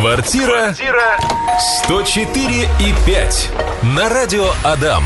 Квартира 0.00 0.74
104 1.84 2.68
и 2.78 2.94
5 3.04 3.50
на 3.82 4.08
радио 4.08 4.44
Адам. 4.62 5.02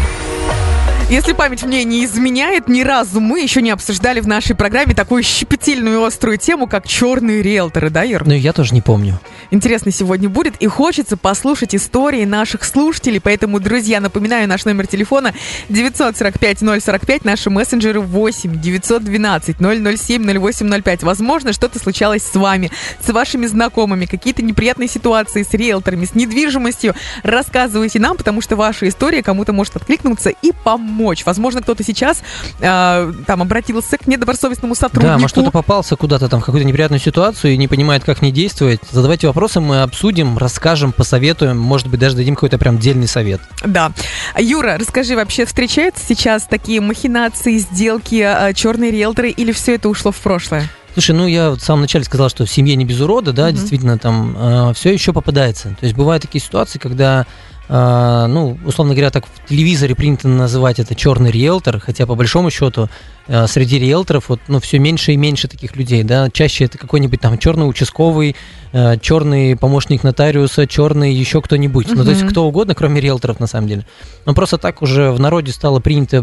Если 1.10 1.34
память 1.34 1.62
мне 1.62 1.84
не 1.84 2.04
изменяет, 2.06 2.68
ни 2.68 2.82
разу 2.82 3.20
мы 3.20 3.40
еще 3.40 3.60
не 3.60 3.70
обсуждали 3.70 4.20
в 4.20 4.26
нашей 4.26 4.56
программе 4.56 4.94
такую 4.94 5.22
щепетильную 5.22 6.00
и 6.00 6.06
острую 6.06 6.38
тему, 6.38 6.66
как 6.66 6.88
черные 6.88 7.42
риэлторы, 7.42 7.90
да, 7.90 8.02
Ир? 8.02 8.26
Ну, 8.26 8.32
я 8.32 8.54
тоже 8.54 8.72
не 8.72 8.80
помню. 8.80 9.20
Интересно 9.50 9.92
сегодня 9.92 10.30
будет, 10.30 10.56
и 10.56 10.66
хочется 10.66 11.18
послушать 11.18 11.74
истории 11.74 12.24
наших 12.24 12.64
слушателей, 12.64 13.20
поэтому, 13.20 13.60
друзья, 13.60 14.00
напоминаю, 14.00 14.48
наш 14.48 14.64
номер 14.64 14.86
телефона 14.86 15.34
945-045, 15.68 17.20
наши 17.24 17.50
мессенджеры 17.50 18.00
8 18.00 18.58
912 18.58 19.56
007 19.58 20.50
0805. 20.50 21.02
Возможно, 21.02 21.52
что-то 21.52 21.78
случалось 21.78 22.22
с 22.22 22.34
вами, 22.34 22.70
с 23.04 23.12
вашими 23.12 23.44
знакомыми, 23.44 24.06
какие-то 24.06 24.42
неприятные 24.42 24.88
ситуации 24.88 25.42
с 25.42 25.52
риэлторами, 25.52 26.06
с 26.06 26.14
недвижимостью. 26.14 26.94
Рассказывайте 27.22 27.98
нам, 27.98 28.16
потому 28.16 28.40
что 28.40 28.56
ваша 28.56 28.88
история 28.88 29.22
кому-то 29.22 29.52
может 29.52 29.76
откликнуться 29.76 30.30
и 30.30 30.52
помочь. 30.64 31.01
Возможно, 31.26 31.62
кто-то 31.62 31.82
сейчас 31.84 32.22
э, 32.60 33.12
там 33.26 33.42
обратился 33.42 33.98
к 33.98 34.06
недобросовестному 34.06 34.74
сотруднику. 34.74 35.12
Да, 35.14 35.18
может, 35.18 35.32
кто-то 35.32 35.50
попался 35.50 35.96
куда-то 35.96 36.28
там 36.28 36.40
в 36.40 36.44
какую-то 36.44 36.66
неприятную 36.66 37.00
ситуацию 37.00 37.54
и 37.54 37.56
не 37.56 37.68
понимает, 37.68 38.04
как 38.04 38.22
не 38.22 38.32
действовать. 38.32 38.80
Задавайте 38.90 39.26
вопросы, 39.26 39.60
мы 39.60 39.82
обсудим, 39.82 40.38
расскажем, 40.38 40.92
посоветуем, 40.92 41.58
может 41.58 41.88
быть, 41.88 42.00
даже 42.00 42.16
дадим 42.16 42.34
какой-то 42.34 42.58
прям 42.58 42.78
дельный 42.78 43.08
совет. 43.08 43.40
Да. 43.64 43.92
Юра, 44.38 44.76
расскажи, 44.78 45.14
вообще 45.16 45.44
встречаются 45.44 46.04
сейчас 46.06 46.44
такие 46.44 46.80
махинации, 46.80 47.58
сделки, 47.58 48.22
э, 48.24 48.52
черные 48.54 48.90
риэлторы, 48.90 49.30
или 49.30 49.52
все 49.52 49.74
это 49.74 49.88
ушло 49.88 50.12
в 50.12 50.16
прошлое? 50.18 50.68
Слушай, 50.94 51.12
ну 51.16 51.26
я 51.26 51.50
в 51.52 51.60
самом 51.60 51.82
начале 51.82 52.04
сказал, 52.04 52.28
что 52.28 52.44
в 52.44 52.50
семье 52.50 52.76
не 52.76 52.84
без 52.84 53.00
урода, 53.00 53.32
да, 53.32 53.46
Мгм. 53.46 53.54
действительно 53.54 53.98
там 53.98 54.36
э, 54.38 54.72
все 54.74 54.92
еще 54.92 55.14
попадается. 55.14 55.68
То 55.70 55.86
есть 55.86 55.96
бывают 55.96 56.22
такие 56.22 56.42
ситуации, 56.44 56.78
когда, 56.78 57.26
ну, 57.74 58.58
условно 58.66 58.92
говоря, 58.92 59.10
так 59.10 59.24
в 59.24 59.48
телевизоре 59.48 59.94
принято 59.94 60.28
называть 60.28 60.78
это 60.78 60.94
черный 60.94 61.30
риэлтор, 61.30 61.80
хотя 61.80 62.04
по 62.04 62.14
большому 62.14 62.50
счету 62.50 62.90
э, 63.28 63.46
среди 63.46 63.78
риэлторов 63.78 64.28
вот, 64.28 64.40
ну, 64.46 64.60
все 64.60 64.78
меньше 64.78 65.12
и 65.12 65.16
меньше 65.16 65.48
таких 65.48 65.74
людей, 65.74 66.02
да, 66.02 66.28
чаще 66.28 66.66
это 66.66 66.76
какой-нибудь 66.76 67.18
там 67.22 67.38
черный 67.38 67.66
участковый, 67.66 68.36
э, 68.72 68.98
черный 69.00 69.56
помощник 69.56 70.02
нотариуса, 70.04 70.66
черный 70.66 71.14
еще 71.14 71.40
кто-нибудь, 71.40 71.86
ну, 71.94 72.04
то 72.04 72.10
есть 72.10 72.26
кто 72.26 72.44
угодно, 72.44 72.74
кроме 72.74 73.00
риэлторов 73.00 73.40
на 73.40 73.46
самом 73.46 73.68
деле. 73.68 73.86
Но 74.26 74.34
просто 74.34 74.58
так 74.58 74.82
уже 74.82 75.10
в 75.10 75.18
народе 75.18 75.50
стало 75.50 75.80
принято 75.80 76.22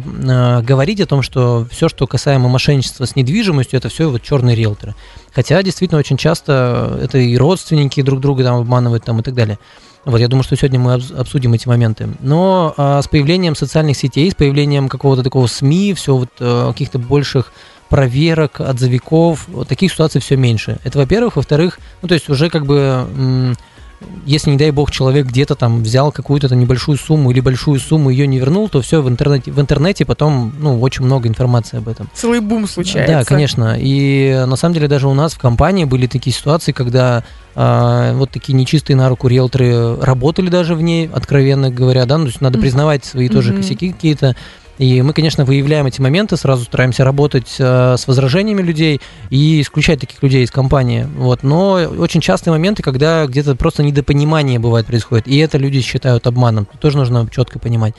говорить 0.61 1.02
о 1.02 1.08
том, 1.08 1.23
что 1.23 1.66
все, 1.72 1.89
что 1.89 2.05
касаемо 2.05 2.47
мошенничества 2.47 3.05
с 3.05 3.16
недвижимостью, 3.16 3.80
это 3.80 3.89
все 3.89 4.08
вот 4.08 4.22
черные 4.22 4.55
риэлторы. 4.55 4.94
Хотя 5.33 5.64
действительно 5.64 5.97
очень 5.97 6.17
часто 6.17 7.00
это 7.02 7.17
и 7.17 7.36
родственники 7.38 8.03
друг 8.03 8.20
друга 8.20 8.44
там 8.44 8.58
обманывают 8.58 9.03
там 9.03 9.20
и 9.20 9.23
так 9.23 9.33
далее. 9.33 9.58
Вот, 10.05 10.19
я 10.19 10.28
думаю, 10.28 10.44
что 10.44 10.55
сегодня 10.55 10.80
мы 10.80 10.95
обс- 10.95 11.16
обсудим 11.16 11.53
эти 11.53 11.67
моменты. 11.67 12.09
Но 12.22 12.73
а, 12.78 13.02
с 13.02 13.08
появлением 13.08 13.55
социальных 13.55 13.97
сетей, 13.97 14.31
с 14.31 14.36
появлением 14.36 14.89
какого-то 14.89 15.23
такого 15.23 15.47
СМИ, 15.47 15.94
все 15.94 16.16
вот 16.16 16.30
э, 16.39 16.67
каких-то 16.72 17.00
больших 17.00 17.52
проверок, 17.89 18.61
отзывиков, 18.61 19.47
вот 19.50 19.67
таких 19.67 19.92
ситуаций 19.92 20.22
все 20.22 20.38
меньше. 20.38 20.77
Это, 20.83 21.00
во-первых. 21.00 21.36
Во-вторых, 21.36 21.80
ну, 22.02 22.08
то 22.08 22.14
есть 22.14 22.30
уже 22.30 22.50
как 22.50 22.66
бы 22.66 23.55
если, 24.25 24.52
не 24.52 24.58
дай 24.58 24.72
бог, 24.72 24.92
человек 24.92 25.28
где-то 25.28 25.55
там 25.55 25.83
взял 25.83 26.11
какую-то 26.11 26.50
там 26.50 26.59
небольшую 26.59 26.97
сумму 26.97 27.31
или 27.31 27.39
большую 27.39 27.80
сумму, 27.80 28.09
ее 28.09 28.28
не 28.28 28.39
вернул, 28.39 28.69
то 28.69 28.81
все 28.81 29.02
в 29.02 29.09
интернете, 29.09 29.52
в 29.52 29.59
интернете 29.59 30.05
потом, 30.05 30.53
ну, 30.59 30.80
очень 30.80 31.03
много 31.03 31.28
информации 31.28 31.78
об 31.78 31.89
этом. 31.89 32.09
Целый 32.14 32.39
бум 32.39 32.67
случается. 32.67 33.14
Да, 33.14 33.23
конечно. 33.23 33.75
И 33.77 34.44
на 34.47 34.55
самом 34.55 34.75
деле 34.75 34.88
даже 34.88 35.08
у 35.08 35.14
нас 35.14 35.33
в 35.33 35.39
компании 35.39 35.86
были 35.86 36.08
такие 36.08 36.33
ситуации, 36.33 36.72
когда 36.72 37.23
а, 37.55 38.14
вот 38.14 38.31
такие 38.31 38.53
нечистые 38.53 38.95
на 38.95 39.09
руку 39.09 39.27
риэлторы 39.27 39.95
работали 39.97 40.50
даже 40.50 40.75
в 40.75 40.81
ней, 40.81 41.09
откровенно 41.11 41.70
говоря, 41.72 42.05
да, 42.05 42.17
ну, 42.17 42.25
то 42.25 42.30
есть 42.30 42.42
надо 42.42 42.59
признавать 42.59 43.05
свои 43.05 43.30
тоже 43.30 43.52
Мгм. 43.53 43.61
косяки 43.61 43.92
какие-то. 43.92 44.36
И 44.80 45.02
мы, 45.02 45.11
конечно, 45.11 45.44
выявляем 45.44 45.85
эти 45.85 45.99
моменты, 45.99 46.37
сразу 46.37 46.64
стараемся 46.64 47.04
работать 47.04 47.58
э, 47.59 47.98
с 47.98 48.08
возражениями 48.08 48.61
людей 48.61 49.02
и 49.30 49.59
исключать 49.59 49.99
таких 49.99 50.23
людей 50.23 50.45
из 50.45 50.52
компании. 50.52 51.05
Вот. 51.17 51.43
Но 51.43 51.73
очень 51.73 52.21
частые 52.21 52.54
моменты, 52.54 52.81
когда 52.81 53.26
где-то 53.27 53.55
просто 53.55 53.83
недопонимание 53.83 54.58
бывает 54.58 54.86
происходит, 54.86 55.27
и 55.27 55.37
это 55.37 55.58
люди 55.58 55.81
считают 55.81 56.26
обманом. 56.27 56.65
Тоже 56.80 56.98
нужно 56.98 57.27
четко 57.30 57.59
понимать. 57.59 57.93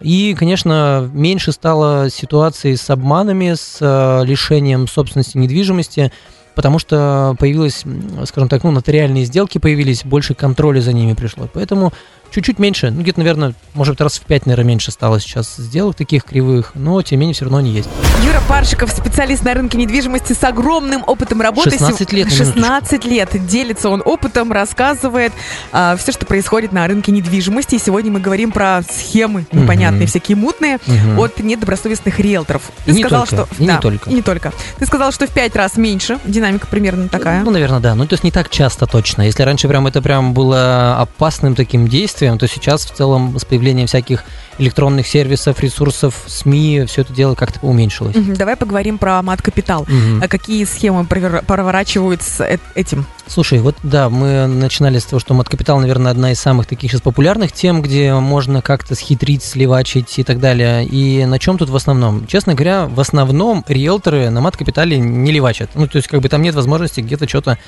И, 0.00 0.34
конечно, 0.36 1.08
меньше 1.14 1.52
стало 1.52 2.10
ситуаций 2.10 2.76
с 2.76 2.90
обманами, 2.90 3.54
с 3.54 3.78
э, 3.80 4.26
лишением 4.26 4.88
собственности 4.88 5.38
недвижимости, 5.38 6.10
потому 6.56 6.80
что 6.80 7.36
появилось, 7.38 7.84
скажем 8.26 8.48
так, 8.48 8.64
ну, 8.64 8.72
нотариальные 8.72 9.24
сделки 9.24 9.58
появились, 9.58 10.04
больше 10.04 10.34
контроля 10.34 10.80
за 10.80 10.92
ними 10.92 11.14
пришло. 11.14 11.48
Поэтому 11.52 11.92
чуть-чуть 12.34 12.58
меньше, 12.58 12.90
ну, 12.90 13.02
где-то, 13.02 13.20
наверное, 13.20 13.54
может 13.74 13.92
быть, 13.94 14.00
раз 14.00 14.18
в 14.18 14.22
пять, 14.22 14.46
наверное, 14.46 14.68
меньше 14.68 14.90
стало 14.90 15.20
сейчас 15.20 15.54
сделок 15.56 15.94
таких 15.96 16.24
кривых, 16.24 16.72
но, 16.74 17.00
тем 17.02 17.18
не 17.18 17.20
менее, 17.22 17.34
все 17.34 17.44
равно 17.44 17.58
они 17.58 17.70
есть. 17.70 17.88
Юра 18.24 18.40
Паршиков, 18.48 18.90
специалист 18.90 19.42
на 19.44 19.54
рынке 19.54 19.78
недвижимости 19.78 20.32
с 20.32 20.42
огромным 20.44 21.04
опытом 21.06 21.40
работы. 21.40 21.70
16 21.70 22.12
лет, 22.12 22.26
на 22.26 22.32
16 22.32 23.04
лет. 23.04 23.46
Делится 23.46 23.88
он 23.88 24.02
опытом, 24.04 24.52
рассказывает 24.52 25.32
все, 25.70 26.12
что 26.12 26.26
происходит 26.26 26.72
на 26.72 26.86
рынке 26.86 27.12
недвижимости. 27.12 27.76
И 27.76 27.78
сегодня 27.78 28.10
мы 28.10 28.20
говорим 28.20 28.50
про 28.52 28.82
схемы 28.82 29.46
непонятные, 29.52 30.02
Мгм. 30.02 30.08
всякие 30.08 30.36
мутные 30.36 30.78
Мгм. 30.86 31.18
от 31.20 31.38
недобросовестных 31.40 32.18
риэлторов. 32.18 32.62
И 32.86 32.92
не 32.92 33.02
только, 33.04 33.26
что... 33.26 33.48
и 33.58 33.62
не 33.62 33.68
да, 33.68 33.78
только. 33.78 34.10
И 34.10 34.14
не 34.14 34.22
только. 34.22 34.52
Ты 34.78 34.86
сказал, 34.86 35.12
что 35.12 35.26
в 35.26 35.30
пять 35.30 35.54
раз 35.56 35.76
меньше. 35.76 36.18
Динамика 36.24 36.66
примерно 36.66 37.08
такая. 37.08 37.42
Ну, 37.42 37.50
наверное, 37.50 37.80
да. 37.80 37.94
Ну, 37.94 38.06
то 38.06 38.14
есть 38.14 38.24
не 38.24 38.30
так 38.30 38.48
часто 38.50 38.86
точно. 38.86 39.22
Если 39.22 39.42
раньше 39.42 39.68
прям 39.68 39.86
это 39.86 40.00
прям 40.02 40.32
было 40.34 40.96
опасным 41.00 41.54
таким 41.54 41.86
действием, 41.88 42.23
то 42.38 42.46
сейчас 42.48 42.84
в 42.86 42.92
целом 42.94 43.38
с 43.38 43.44
появлением 43.44 43.86
всяких 43.86 44.24
электронных 44.58 45.06
сервисов, 45.06 45.60
ресурсов, 45.60 46.24
СМИ, 46.26 46.84
все 46.86 47.00
это 47.02 47.12
дело 47.12 47.34
как-то 47.34 47.58
уменьшилось. 47.66 48.14
Мгм, 48.16 48.34
Давай 48.34 48.56
поговорим 48.56 48.98
про 48.98 49.20
мат-капитал. 49.22 49.84
Мгм. 49.88 50.22
А 50.22 50.28
какие 50.28 50.64
схемы 50.64 51.04
проворачивают 51.06 52.22
с 52.22 52.40
э- 52.40 52.58
этим? 52.74 53.06
Слушай, 53.26 53.58
вот 53.60 53.76
да, 53.82 54.08
мы 54.10 54.46
начинали 54.46 54.98
с 54.98 55.04
того, 55.04 55.18
что 55.20 55.34
мат-капитал, 55.34 55.78
наверное, 55.80 56.12
одна 56.12 56.32
из 56.32 56.40
самых 56.40 56.66
таких 56.66 56.90
сейчас 56.92 57.00
популярных 57.00 57.52
тем, 57.52 57.82
где 57.82 58.14
можно 58.14 58.62
как-то 58.62 58.94
схитрить, 58.94 59.42
сливачить 59.42 60.18
и 60.18 60.22
так 60.24 60.38
далее. 60.40 60.84
И 60.84 61.24
на 61.24 61.38
чем 61.38 61.58
тут 61.58 61.70
в 61.70 61.76
основном? 61.76 62.26
Честно 62.26 62.54
говоря, 62.54 62.86
в 62.86 63.00
основном 63.00 63.64
риэлторы 63.66 64.30
на 64.30 64.40
мат-капитале 64.40 64.98
не 64.98 65.32
ливачат. 65.32 65.70
Ну, 65.74 65.88
то 65.88 65.96
есть, 65.96 66.06
как 66.08 66.20
бы 66.20 66.28
там 66.28 66.42
нет 66.42 66.54
возможности 66.54 67.00
где-то 67.00 67.26
что-то 67.28 67.58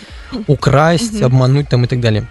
украсть, 0.46 1.14
Мгм. 1.14 1.24
обмануть 1.26 1.68
там 1.68 1.84
и 1.84 1.86
так 1.88 2.00
далее. 2.00 2.26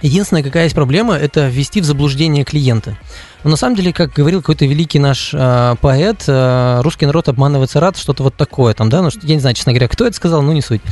Единственная, 0.00 0.42
какая 0.42 0.64
есть 0.64 0.74
проблема, 0.74 1.14
это 1.14 1.48
ввести 1.48 1.80
в 1.80 1.84
заблуждение 1.84 2.44
клиента. 2.44 2.96
Но 3.44 3.50
на 3.50 3.56
самом 3.56 3.76
деле, 3.76 3.92
как 3.92 4.12
говорил 4.12 4.40
какой-то 4.40 4.64
великий 4.64 4.98
наш 4.98 5.32
э, 5.32 5.74
поэт, 5.80 6.24
э, 6.26 6.80
русский 6.82 7.06
народ 7.06 7.28
обманывается 7.28 7.80
рад, 7.80 7.96
что-то 7.96 8.22
вот 8.22 8.34
такое 8.36 8.74
там, 8.74 8.88
да, 8.88 9.02
ну, 9.02 9.10
я 9.22 9.34
не 9.34 9.40
знаю, 9.40 9.54
честно 9.54 9.72
говоря, 9.72 9.88
кто 9.88 10.06
это 10.06 10.14
сказал, 10.14 10.42
ну, 10.42 10.52
не 10.52 10.62
суть. 10.62 10.82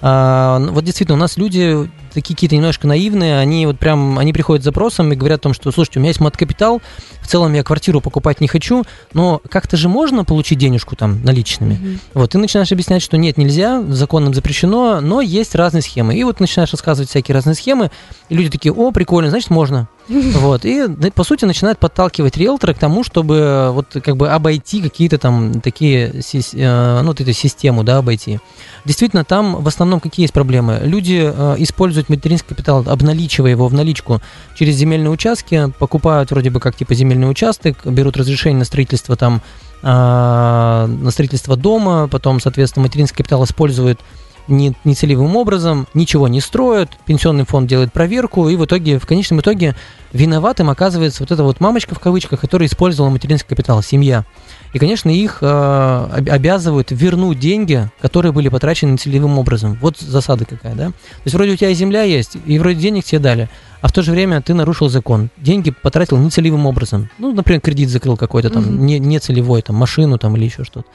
А, 0.00 0.58
вот 0.60 0.84
действительно, 0.84 1.16
у 1.16 1.20
нас 1.20 1.36
люди 1.36 1.90
такие 2.12 2.34
какие-то 2.34 2.56
немножко 2.56 2.86
наивные, 2.86 3.38
они 3.38 3.66
вот 3.66 3.78
прям, 3.78 4.18
они 4.18 4.32
приходят 4.32 4.62
с 4.62 4.64
запросом 4.64 5.12
и 5.12 5.16
говорят 5.16 5.40
о 5.40 5.42
том, 5.44 5.54
что, 5.54 5.70
слушайте, 5.70 5.98
у 5.98 6.00
меня 6.00 6.10
есть 6.10 6.20
мат-капитал, 6.20 6.80
в 7.20 7.26
целом 7.26 7.52
я 7.54 7.62
квартиру 7.62 8.00
покупать 8.00 8.40
не 8.40 8.48
хочу, 8.48 8.84
но 9.12 9.40
как-то 9.50 9.76
же 9.76 9.88
можно 9.88 10.24
получить 10.24 10.58
денежку 10.58 10.96
там 10.96 11.22
наличными. 11.22 11.98
Вот, 12.14 12.30
ты 12.30 12.38
начинаешь 12.38 12.72
объяснять, 12.72 13.02
что 13.02 13.16
нет, 13.16 13.36
нельзя, 13.36 13.82
законом 13.88 14.34
запрещено, 14.34 15.00
но 15.00 15.20
есть 15.20 15.54
разные 15.54 15.82
схемы. 15.82 16.14
И 16.14 16.24
вот 16.24 16.40
начинаешь 16.40 16.72
рассказывать 16.72 17.10
всякие 17.10 17.34
разные 17.34 17.54
схемы, 17.54 17.90
и 18.28 18.34
люди 18.34 18.50
такие, 18.50 18.72
о, 18.72 18.90
прикольно, 18.90 19.30
значит, 19.30 19.50
можно. 19.50 19.88
Вот, 20.38 20.64
и, 20.64 20.86
по 21.14 21.24
сути, 21.24 21.44
начинают 21.44 21.78
подталкивать 21.78 22.36
риэлтора 22.36 22.72
к 22.72 22.78
тому, 22.78 23.04
чтобы 23.04 23.70
вот 23.72 23.86
как 24.02 24.16
бы 24.16 24.28
обойти 24.28 24.80
какие-то 24.80 25.18
там 25.18 25.60
такие, 25.60 26.12
э, 26.54 27.00
ну, 27.02 27.08
вот 27.08 27.20
эту 27.20 27.32
систему, 27.32 27.84
да, 27.84 27.98
обойти. 27.98 28.40
Действительно, 28.84 29.24
там 29.24 29.62
в 29.62 29.68
основном 29.68 30.00
какие 30.00 30.24
есть 30.24 30.32
проблемы? 30.32 30.80
Люди 30.82 31.30
э, 31.32 31.56
используют 31.58 32.08
материнский 32.08 32.48
капитал, 32.48 32.84
обналичивая 32.86 33.50
его 33.50 33.68
в 33.68 33.74
наличку 33.74 34.22
через 34.56 34.76
земельные 34.76 35.10
участки, 35.10 35.72
покупают 35.78 36.30
вроде 36.30 36.50
бы 36.50 36.60
как 36.60 36.76
типа 36.76 36.94
земельный 36.94 37.30
участок, 37.30 37.84
берут 37.84 38.16
разрешение 38.16 38.60
на 38.60 38.64
строительство 38.64 39.16
там, 39.16 39.42
а, 39.82 40.86
на 40.86 41.10
строительство 41.10 41.56
дома, 41.56 42.08
потом, 42.08 42.40
соответственно, 42.40 42.84
материнский 42.84 43.16
капитал 43.16 43.44
используют 43.44 44.00
не, 44.48 44.74
нецелевым 44.84 45.36
образом, 45.36 45.86
ничего 45.94 46.28
не 46.28 46.40
строят, 46.40 46.90
пенсионный 47.06 47.44
фонд 47.44 47.68
делает 47.68 47.92
проверку, 47.92 48.48
и 48.48 48.56
в 48.56 48.64
итоге, 48.64 48.98
в 48.98 49.06
конечном 49.06 49.40
итоге, 49.40 49.74
виноватым 50.12 50.70
оказывается 50.70 51.22
вот 51.22 51.30
эта 51.30 51.42
вот 51.44 51.60
мамочка 51.60 51.94
в 51.94 51.98
кавычках, 52.00 52.40
которая 52.40 52.66
использовала 52.68 53.10
материнский 53.10 53.48
капитал, 53.48 53.82
семья. 53.82 54.24
И, 54.72 54.78
конечно, 54.78 55.08
их 55.10 55.38
э, 55.40 55.46
об- 55.46 56.30
обязывают 56.30 56.88
вернуть 56.90 57.38
деньги, 57.38 57.88
которые 58.00 58.32
были 58.32 58.48
потрачены 58.48 58.92
нецелевым 58.92 59.38
образом. 59.38 59.78
Вот 59.80 59.98
засада 59.98 60.44
какая, 60.44 60.74
да? 60.74 60.86
То 60.88 60.92
есть 61.24 61.34
вроде 61.34 61.52
у 61.52 61.56
тебя 61.56 61.70
и 61.70 61.74
земля 61.74 62.02
есть, 62.02 62.36
и 62.46 62.58
вроде 62.58 62.78
денег 62.80 63.04
тебе 63.04 63.18
дали, 63.18 63.48
а 63.80 63.88
в 63.88 63.92
то 63.92 64.02
же 64.02 64.10
время 64.12 64.40
ты 64.42 64.54
нарушил 64.54 64.88
закон. 64.88 65.30
Деньги 65.36 65.70
потратил 65.70 66.16
нецелевым 66.18 66.66
образом. 66.66 67.08
Ну, 67.18 67.32
например, 67.32 67.60
кредит 67.60 67.88
закрыл 67.90 68.16
какой-то 68.16 68.50
там, 68.50 68.62
Мгм. 68.64 68.86
не, 68.86 68.98
нецелевой, 68.98 69.62
там, 69.62 69.76
машину 69.76 70.18
там 70.18 70.36
или 70.36 70.44
еще 70.44 70.64
что-то. 70.64 70.86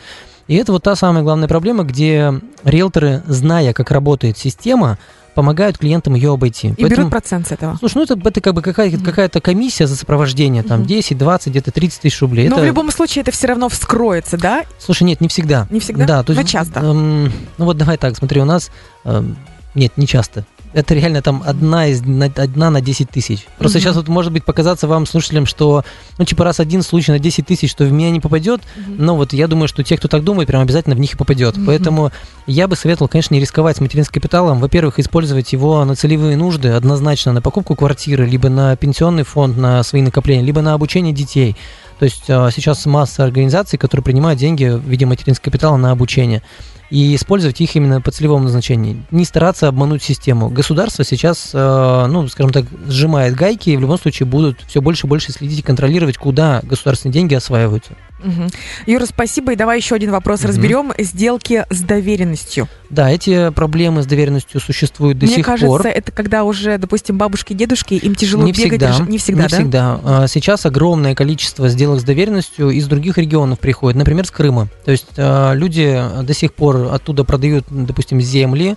И 0.47 0.55
это 0.55 0.71
вот 0.71 0.83
та 0.83 0.95
самая 0.95 1.23
главная 1.23 1.47
проблема, 1.47 1.83
где 1.83 2.33
риэлторы, 2.63 3.23
зная, 3.27 3.73
как 3.73 3.91
работает 3.91 4.37
система, 4.37 4.97
помогают 5.35 5.77
клиентам 5.77 6.15
ее 6.15 6.33
обойти. 6.33 6.67
И 6.67 6.71
Поэтому, 6.71 6.89
берут 6.89 7.11
процент 7.11 7.47
с 7.47 7.51
этого. 7.51 7.75
Слушай, 7.77 7.97
ну 7.97 8.03
это, 8.03 8.29
это 8.29 8.41
как 8.41 8.53
бы 8.53 8.61
какая-то, 8.61 9.03
какая-то 9.03 9.41
комиссия 9.41 9.87
за 9.87 9.95
сопровождение, 9.95 10.63
там, 10.63 10.81
mm-hmm. 10.81 10.85
10, 10.87 11.17
20, 11.17 11.47
где-то 11.47 11.71
30 11.71 12.01
тысяч 12.01 12.21
рублей. 12.21 12.49
Но 12.49 12.55
это... 12.55 12.63
в 12.63 12.67
любом 12.67 12.91
случае 12.91 13.21
это 13.21 13.31
все 13.31 13.47
равно 13.47 13.69
вскроется, 13.69 14.37
да? 14.37 14.63
Слушай, 14.77 15.03
нет, 15.03 15.21
не 15.21 15.27
всегда. 15.27 15.67
Не 15.69 15.79
всегда? 15.79 16.05
Да, 16.05 16.23
то 16.23 16.33
есть, 16.33 16.43
Но 16.43 16.47
часто. 16.47 16.79
Эм, 16.81 17.31
ну 17.57 17.65
вот 17.65 17.77
давай 17.77 17.97
так, 17.97 18.15
смотри, 18.15 18.41
у 18.41 18.45
нас... 18.45 18.69
Эм, 19.05 19.37
нет, 19.75 19.93
не 19.97 20.05
часто 20.05 20.45
это 20.73 20.93
реально 20.93 21.21
там 21.21 21.43
одна, 21.45 21.87
из, 21.87 22.01
одна 22.01 22.69
на 22.69 22.81
10 22.81 23.09
тысяч. 23.09 23.45
Просто 23.57 23.77
угу. 23.77 23.83
сейчас 23.83 23.95
вот 23.95 24.07
может 24.07 24.31
быть 24.31 24.43
показаться 24.43 24.87
вам, 24.87 25.05
слушателям, 25.05 25.45
что, 25.45 25.83
ну, 26.17 26.25
типа, 26.25 26.43
раз 26.43 26.59
один 26.59 26.81
случай 26.81 27.11
на 27.11 27.19
10 27.19 27.45
тысяч, 27.45 27.71
что 27.71 27.85
в 27.85 27.91
меня 27.91 28.11
не 28.11 28.19
попадет, 28.19 28.61
угу. 28.61 28.95
но 28.97 29.15
вот 29.15 29.33
я 29.33 29.47
думаю, 29.47 29.67
что 29.67 29.83
те, 29.83 29.97
кто 29.97 30.07
так 30.07 30.23
думает, 30.23 30.47
прям 30.47 30.61
обязательно 30.61 30.95
в 30.95 30.99
них 30.99 31.13
и 31.13 31.17
попадет. 31.17 31.57
Угу. 31.57 31.65
Поэтому 31.65 32.11
я 32.47 32.67
бы 32.67 32.75
советовал, 32.75 33.07
конечно, 33.07 33.33
не 33.33 33.39
рисковать 33.39 33.77
с 33.77 33.79
материнским 33.79 34.13
капиталом. 34.13 34.59
Во-первых, 34.59 34.99
использовать 34.99 35.53
его 35.53 35.83
на 35.85 35.95
целевые 35.95 36.35
нужды, 36.35 36.69
однозначно 36.69 37.33
на 37.33 37.41
покупку 37.41 37.75
квартиры, 37.75 38.25
либо 38.25 38.49
на 38.49 38.75
пенсионный 38.75 39.23
фонд, 39.23 39.57
на 39.57 39.83
свои 39.83 40.01
накопления, 40.01 40.43
либо 40.43 40.61
на 40.61 40.73
обучение 40.73 41.13
детей. 41.13 41.55
То 42.03 42.05
есть 42.05 42.25
а, 42.27 42.51
сейчас 42.51 42.85
масса 42.85 43.23
организаций, 43.23 43.79
которые 43.79 44.03
принимают 44.03 44.37
деньги 44.37 44.65
в 44.65 44.83
виде 44.83 45.05
материнского 45.05 45.45
капитала 45.45 45.77
на 45.77 45.91
обучение 45.91 46.41
и 46.89 47.15
использовать 47.15 47.61
их 47.61 47.77
именно 47.77 48.01
по 48.01 48.11
целевому 48.11 48.43
назначению. 48.43 49.05
Не 49.09 49.23
стараться 49.23 49.69
обмануть 49.69 50.03
систему. 50.03 50.49
Государство 50.49 51.05
сейчас, 51.05 51.51
э, 51.53 52.05
ну, 52.09 52.27
скажем 52.27 52.51
так, 52.51 52.65
сжимает 52.87 53.35
гайки 53.35 53.69
и 53.69 53.77
в 53.77 53.79
любом 53.79 53.97
случае 53.97 54.27
будут 54.27 54.59
все 54.67 54.81
больше 54.81 55.07
и 55.07 55.09
больше 55.09 55.31
следить 55.31 55.59
и 55.59 55.61
контролировать, 55.61 56.17
куда 56.17 56.59
государственные 56.63 57.13
деньги 57.13 57.35
осваиваются. 57.35 57.93
Угу. 58.23 58.49
Юра, 58.87 59.05
спасибо. 59.05 59.53
И 59.53 59.55
давай 59.55 59.77
еще 59.77 59.95
один 59.95 60.11
вопрос 60.11 60.41
угу. 60.41 60.49
разберем. 60.49 60.93
Сделки 60.97 61.65
с 61.69 61.81
доверенностью. 61.81 62.67
Да, 62.89 63.09
эти 63.09 63.49
проблемы 63.51 64.03
с 64.03 64.05
доверенностью 64.05 64.59
существуют 64.59 65.17
до 65.17 65.25
Мне 65.25 65.35
сих 65.35 65.45
кажется, 65.45 65.67
пор. 65.67 65.81
Мне 65.81 65.83
кажется, 65.91 65.99
это 65.99 66.11
когда 66.11 66.43
уже, 66.43 66.77
допустим, 66.77 67.17
бабушки, 67.17 67.53
дедушки, 67.53 67.95
им 67.95 68.15
тяжело 68.15 68.43
не 68.43 68.51
бегать. 68.51 68.81
Всегда, 68.81 69.05
не 69.07 69.17
всегда, 69.17 69.43
не 69.43 69.49
да? 69.49 69.55
всегда. 69.57 69.99
А, 70.03 70.27
сейчас 70.27 70.65
огромное 70.65 71.15
количество 71.15 71.69
сделок 71.69 71.99
с 71.99 72.03
доверенностью 72.03 72.69
из 72.69 72.87
других 72.87 73.17
регионов 73.17 73.59
приходит, 73.59 73.97
например, 73.97 74.25
с 74.25 74.31
Крыма. 74.31 74.67
То 74.85 74.91
есть 74.91 75.07
а, 75.17 75.53
люди 75.53 76.01
до 76.21 76.33
сих 76.33 76.53
пор 76.53 76.89
оттуда 76.91 77.23
продают, 77.23 77.65
допустим, 77.69 78.21
земли, 78.21 78.75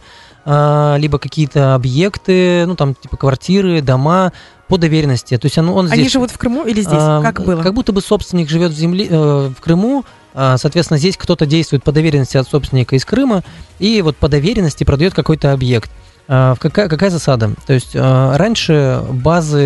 а, 0.48 0.96
либо 0.98 1.18
какие-то 1.18 1.74
объекты, 1.74 2.66
ну 2.66 2.76
там 2.76 2.94
типа 2.94 3.16
квартиры, 3.16 3.80
дома, 3.80 4.32
по 4.68 4.78
доверенности. 4.78 5.36
То 5.36 5.46
есть 5.46 5.58
он, 5.58 5.68
он 5.68 5.86
здесь... 5.86 5.98
Они 5.98 6.08
живут 6.08 6.30
в 6.30 6.38
Крыму 6.38 6.64
или 6.64 6.80
здесь? 6.80 6.92
А, 6.92 7.22
как 7.22 7.44
было? 7.44 7.62
Как 7.62 7.74
будто 7.74 7.92
бы 7.92 8.00
собственник 8.00 8.48
живет 8.48 8.72
в, 8.72 8.76
земле, 8.76 9.06
э, 9.08 9.50
в 9.56 9.60
Крыму, 9.60 10.04
а, 10.34 10.58
соответственно, 10.58 10.98
здесь 10.98 11.16
кто-то 11.16 11.46
действует 11.46 11.82
по 11.82 11.92
доверенности 11.92 12.36
от 12.36 12.48
собственника 12.48 12.96
из 12.96 13.04
Крыма, 13.04 13.42
и 13.78 14.02
вот 14.02 14.16
по 14.16 14.28
доверенности 14.28 14.84
продает 14.84 15.14
какой-то 15.14 15.52
объект. 15.52 15.90
А, 16.28 16.56
какая, 16.56 16.88
какая 16.88 17.10
засада? 17.10 17.52
То 17.66 17.72
есть 17.72 17.92
а, 17.94 18.36
раньше 18.36 19.02
базы, 19.10 19.58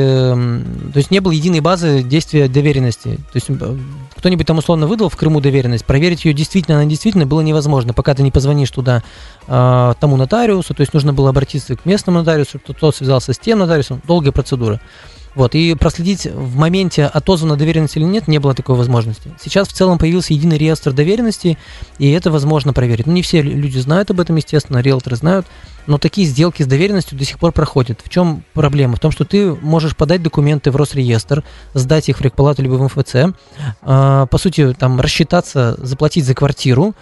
то 0.93 0.97
есть 0.97 1.11
не 1.11 1.21
было 1.21 1.33
единой 1.33 1.61
базы 1.61 2.03
действия 2.03 2.49
доверенности. 2.49 3.17
То 3.33 3.37
есть 3.37 3.49
кто-нибудь 4.17 4.47
там 4.47 4.59
условно 4.59 4.87
выдал 4.87 5.09
в 5.09 5.17
Крыму 5.17 5.41
доверенность, 5.41 5.87
проверить 5.87 6.25
ее 6.25 6.35
действительно, 6.35 6.79
она 6.79 6.87
действительно 6.87 7.27
было 7.27 7.41
невозможно, 7.41 7.95
пока 7.95 8.15
ты 8.15 8.23
не 8.23 8.31
позвонишь 8.31 8.71
туда 8.71 9.03
тому 9.47 10.17
нотариусу, 10.17 10.75
то 10.75 10.83
есть 10.83 10.93
нужно 10.93 11.15
было 11.15 11.31
обратиться 11.31 11.77
к 11.77 11.87
местному 11.87 12.19
нотариусу, 12.19 12.59
тот 12.59 12.95
связался 12.95 13.33
с 13.33 13.39
тем 13.39 13.61
нотариусом, 13.61 14.03
долгая 14.07 14.33
процедура. 14.33 14.81
Вот, 15.35 15.55
и 15.55 15.75
проследить 15.75 16.27
в 16.27 16.56
моменте, 16.56 17.05
отозвана 17.05 17.56
доверенность 17.56 17.97
или 17.97 18.05
нет, 18.05 18.27
не 18.27 18.38
было 18.38 18.55
такой 18.55 18.75
возможности. 18.77 19.31
Сейчас 19.41 19.69
в 19.69 19.73
целом 19.73 19.99
появился 19.99 20.35
единый 20.35 20.59
реестр 20.59 20.93
доверенности, 20.93 21.56
и 21.99 22.11
это 22.11 22.31
возможно 22.31 22.73
проверить. 22.73 23.06
Ну, 23.06 23.12
не 23.12 23.23
все 23.23 23.41
люди 23.41 23.79
знают 23.79 24.11
об 24.11 24.21
этом, 24.21 24.37
естественно, 24.37 24.79
риэлторы 24.79 25.17
знают, 25.17 25.47
но 25.87 25.99
такие 25.99 26.27
сделки 26.27 26.62
с 26.62 26.67
доверенностью 26.67 27.17
до 27.17 27.25
сих 27.25 27.38
пор 27.38 27.53
проходят. 27.53 28.00
В 28.05 28.09
чем 28.09 28.44
проблема? 28.55 28.97
В 28.97 29.00
том, 29.00 29.12
что 29.12 29.25
ты 29.25 29.55
можешь 29.55 29.97
подать 29.97 30.23
документы 30.23 30.71
в 30.71 30.77
Росреестр, 30.77 31.44
сдать 31.75 32.09
их 32.09 32.19
в 32.19 32.21
рекпалату 32.21 32.62
либо 32.62 32.75
в 32.75 32.83
МФЦ, 32.83 33.35
а, 33.83 34.26
по 34.26 34.38
сути, 34.38 34.75
там, 34.75 35.00
рассчитаться, 35.00 35.76
заплатить 35.79 36.25
за 36.25 36.35
квартиру, 36.35 36.94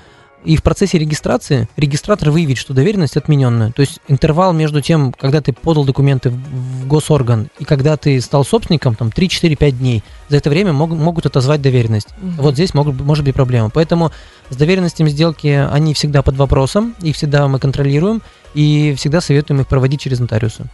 и 0.45 0.57
в 0.57 0.63
процессе 0.63 0.99
регистрации 0.99 1.69
регистратор 1.77 2.31
выявит, 2.31 2.59
что 2.59 2.73
доверенность 2.73 3.17
отмененная. 3.17 3.73
То 3.73 3.81
есть 3.81 4.01
интервал 4.09 4.53
между 4.53 4.81
тем, 4.81 5.13
когда 5.13 5.41
ты 5.41 5.53
подал 5.53 5.85
документы 5.85 6.31
в 6.31 6.87
госорган 6.87 7.49
и 7.59 7.65
когда 7.65 7.97
ты 7.97 8.21
стал 8.21 8.45
собственником, 8.45 8.95
там 8.95 9.11
3, 9.11 9.29
4, 9.29 9.57
5 9.57 9.79
дней. 9.79 10.05
За 10.29 10.37
это 10.37 10.49
время 10.51 10.73
мог, 10.73 10.91
могут 10.91 11.27
отозвать 11.27 11.61
доверенность. 11.61 12.09
Угу. 12.23 12.43
Вот 12.43 12.55
здесь 12.55 12.73
могут, 12.75 13.01
может 13.01 13.25
быть 13.25 13.35
проблема. 13.35 13.71
Поэтому 13.71 14.13
с 14.51 14.57
доверенностями 14.57 15.11
сделки, 15.11 15.49
они 15.71 15.93
всегда 15.95 16.23
под 16.23 16.37
вопросом, 16.37 16.95
их 17.03 17.17
всегда 17.17 17.49
мы 17.49 17.59
контролируем 17.59 18.23
и 18.55 18.95
всегда 18.97 19.21
советуем 19.21 19.61
их 19.61 19.67
проводить 19.67 20.01
через 20.01 20.21
нотариуса. 20.21 20.67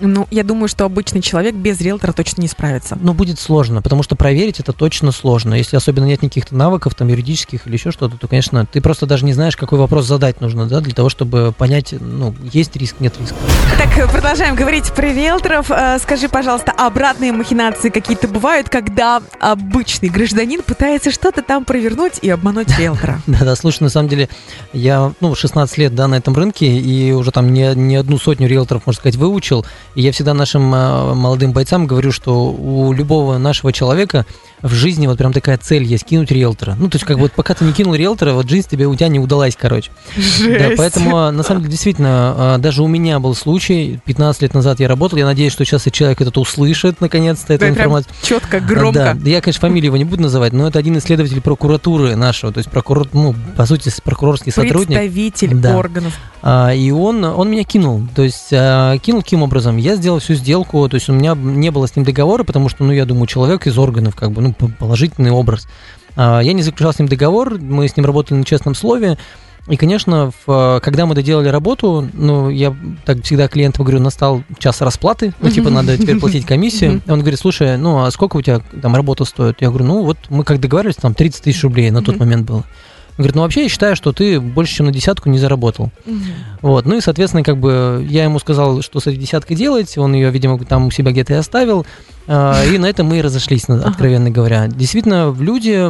Ну, 0.00 0.26
я 0.30 0.42
думаю, 0.42 0.68
что 0.68 0.84
обычный 0.84 1.20
человек 1.20 1.54
без 1.54 1.80
риэлтора 1.80 2.12
точно 2.12 2.42
не 2.42 2.48
справится. 2.48 2.98
Но 3.00 3.14
будет 3.14 3.38
сложно, 3.38 3.82
потому 3.82 4.02
что 4.02 4.16
проверить 4.16 4.60
это 4.60 4.72
точно 4.72 5.12
сложно. 5.12 5.54
Если 5.54 5.76
особенно 5.76 6.04
нет 6.04 6.22
никаких 6.22 6.50
навыков, 6.50 6.94
там, 6.94 7.08
юридических 7.08 7.66
или 7.66 7.74
еще 7.74 7.90
что-то, 7.90 8.16
то, 8.16 8.28
конечно, 8.28 8.66
ты 8.66 8.80
просто 8.80 9.06
даже 9.06 9.24
не 9.24 9.32
знаешь, 9.32 9.56
какой 9.56 9.78
вопрос 9.78 10.06
задать 10.06 10.40
нужно, 10.40 10.66
да, 10.66 10.80
для 10.80 10.94
того, 10.94 11.08
чтобы 11.08 11.54
понять, 11.56 11.94
ну, 11.98 12.34
есть 12.52 12.74
риск, 12.76 12.96
нет 13.00 13.14
риска. 13.20 13.36
Так, 13.78 14.10
продолжаем 14.10 14.54
говорить 14.54 14.92
про 14.92 15.12
риэлторов. 15.12 15.70
Э, 15.70 15.98
скажи, 16.00 16.28
пожалуйста, 16.28 16.72
обратные 16.72 17.32
махинации 17.32 17.90
какие-то 17.90 18.28
бывают, 18.28 18.68
когда 18.68 19.22
обычный 19.40 20.08
гражданин 20.08 20.62
пытается 20.62 21.10
что-то 21.10 21.42
там 21.42 21.64
провернуть 21.64 22.14
и 22.22 22.30
обмануть 22.30 22.68
риэлтора? 22.78 23.20
Да-да, 23.26 23.54
слушай, 23.56 23.82
на 23.82 23.88
самом 23.88 24.08
деле, 24.08 24.28
я, 24.72 25.12
ну, 25.20 25.34
16 25.34 25.78
лет, 25.78 25.94
да, 25.94 26.08
на 26.08 26.16
этом 26.16 26.34
рынке, 26.34 26.66
и 26.66 27.12
уже 27.12 27.30
там 27.30 27.52
не, 27.52 27.74
не 27.74 27.96
одну 27.96 28.18
сотню 28.18 28.48
риэлторов, 28.48 28.86
можно 28.86 29.00
сказать, 29.00 29.16
выучил, 29.16 29.64
и 29.94 30.02
я 30.02 30.12
всегда 30.12 30.34
нашим 30.34 30.74
э, 30.74 31.14
молодым 31.14 31.52
бойцам 31.52 31.86
говорю, 31.86 32.12
что 32.12 32.50
у 32.50 32.92
любого 32.92 33.38
нашего 33.38 33.72
человека 33.72 34.26
в 34.64 34.72
жизни 34.72 35.06
вот 35.06 35.18
прям 35.18 35.32
такая 35.32 35.58
цель 35.58 35.84
есть, 35.84 36.04
кинуть 36.04 36.30
риэлтора. 36.30 36.74
Ну, 36.78 36.88
то 36.88 36.96
есть 36.96 37.04
как 37.04 37.16
бы 37.16 37.24
вот 37.24 37.32
пока 37.32 37.54
ты 37.54 37.64
не 37.64 37.72
кинул 37.72 37.94
риэлтора, 37.94 38.32
вот 38.32 38.48
жизнь 38.48 38.66
тебе 38.68 38.86
у 38.86 38.94
тебя 38.94 39.08
не 39.08 39.20
удалась, 39.20 39.56
короче. 39.60 39.90
Жесть. 40.16 40.58
Да, 40.58 40.70
поэтому 40.76 41.30
на 41.30 41.42
самом 41.42 41.60
деле 41.60 41.72
действительно, 41.72 42.56
э, 42.56 42.58
даже 42.58 42.82
у 42.82 42.88
меня 42.88 43.20
был 43.20 43.34
случай, 43.34 44.00
15 44.06 44.40
лет 44.40 44.54
назад 44.54 44.80
я 44.80 44.88
работал, 44.88 45.18
я 45.18 45.26
надеюсь, 45.26 45.52
что 45.52 45.66
сейчас 45.66 45.86
и 45.86 45.92
человек 45.92 46.22
этот 46.22 46.38
услышит 46.38 47.02
наконец-то 47.02 47.52
эту 47.52 47.68
информацию. 47.68 48.14
четко, 48.22 48.60
громко. 48.60 49.14
Да, 49.14 49.30
я, 49.30 49.42
конечно, 49.42 49.60
фамилию 49.60 49.88
его 49.88 49.98
не 49.98 50.04
буду 50.04 50.22
называть, 50.22 50.54
но 50.54 50.66
это 50.66 50.78
один 50.78 50.96
исследователь 50.96 51.42
прокуратуры 51.42 52.16
нашего, 52.16 52.50
то 52.50 52.58
есть 52.58 52.70
прокурор, 52.70 53.06
ну, 53.12 53.34
по 53.56 53.66
сути, 53.66 53.92
прокурорский 54.02 54.50
сотрудник. 54.50 54.96
Представитель 54.96 55.54
да. 55.56 55.76
органов. 55.76 56.18
А, 56.42 56.72
и 56.72 56.90
он, 56.90 57.24
он 57.24 57.50
меня 57.50 57.64
кинул, 57.64 58.02
то 58.14 58.22
есть 58.22 58.48
а, 58.52 58.96
кинул 58.98 59.22
каким 59.22 59.42
образом? 59.42 59.76
Я 59.76 59.96
сделал 59.96 60.20
всю 60.20 60.34
сделку, 60.34 60.88
то 60.88 60.94
есть 60.94 61.08
у 61.08 61.12
меня 61.12 61.34
не 61.34 61.70
было 61.70 61.86
с 61.86 61.96
ним 61.96 62.04
договора, 62.04 62.44
потому 62.44 62.68
что, 62.68 62.84
ну, 62.84 62.92
я 62.92 63.04
думаю, 63.04 63.26
человек 63.26 63.66
из 63.66 63.76
органов, 63.78 64.14
как 64.14 64.30
бы, 64.30 64.40
ну, 64.40 64.53
положительный 64.54 65.30
образ. 65.30 65.66
А, 66.16 66.40
я 66.40 66.52
не 66.52 66.62
заключал 66.62 66.92
с 66.92 66.98
ним 66.98 67.08
договор, 67.08 67.58
мы 67.58 67.88
с 67.88 67.96
ним 67.96 68.06
работали 68.06 68.38
на 68.38 68.44
честном 68.44 68.74
слове, 68.74 69.18
и, 69.66 69.76
конечно, 69.76 70.30
в, 70.46 70.80
когда 70.82 71.06
мы 71.06 71.14
доделали 71.14 71.48
работу, 71.48 72.06
ну, 72.12 72.50
я 72.50 72.76
так 73.06 73.22
всегда 73.22 73.48
клиентам 73.48 73.84
говорю, 73.84 74.00
настал 74.00 74.42
час 74.58 74.82
расплаты, 74.82 75.32
ну, 75.40 75.48
типа, 75.48 75.70
надо 75.70 75.96
теперь 75.96 76.20
платить 76.20 76.44
комиссию. 76.44 77.00
И 77.06 77.10
он 77.10 77.20
говорит, 77.20 77.40
слушай, 77.40 77.78
ну, 77.78 78.04
а 78.04 78.10
сколько 78.10 78.36
у 78.36 78.42
тебя 78.42 78.60
там 78.82 78.94
работа 78.94 79.24
стоит? 79.24 79.62
Я 79.62 79.68
говорю, 79.68 79.86
ну, 79.86 80.02
вот 80.02 80.18
мы 80.28 80.44
как 80.44 80.60
договаривались, 80.60 80.96
там 80.96 81.14
30 81.14 81.44
тысяч 81.44 81.62
рублей 81.62 81.90
на 81.90 82.02
тот 82.02 82.18
момент 82.18 82.46
было. 82.46 82.64
Говорит, 83.16 83.36
ну 83.36 83.42
вообще 83.42 83.62
я 83.64 83.68
считаю, 83.68 83.94
что 83.94 84.12
ты 84.12 84.40
больше, 84.40 84.74
чем 84.74 84.86
на 84.86 84.92
десятку 84.92 85.28
не 85.28 85.38
заработал. 85.38 85.90
Угу. 86.04 86.16
Вот, 86.62 86.86
ну 86.86 86.96
и, 86.96 87.00
соответственно, 87.00 87.44
как 87.44 87.58
бы 87.58 88.04
я 88.08 88.24
ему 88.24 88.40
сказал, 88.40 88.82
что 88.82 88.98
с 88.98 89.06
этой 89.06 89.16
десяткой 89.16 89.56
делать, 89.56 89.96
он 89.96 90.14
ее, 90.14 90.30
видимо, 90.30 90.58
там 90.64 90.86
у 90.86 90.90
себя 90.90 91.12
где-то 91.12 91.34
и 91.34 91.36
оставил, 91.36 91.86
э, 92.26 92.74
и 92.74 92.78
на 92.78 92.86
этом 92.86 93.06
мы 93.06 93.18
и 93.18 93.22
разошлись, 93.22 93.68
откровенно 93.68 94.30
говоря. 94.30 94.66
Действительно, 94.66 95.34
люди 95.38 95.88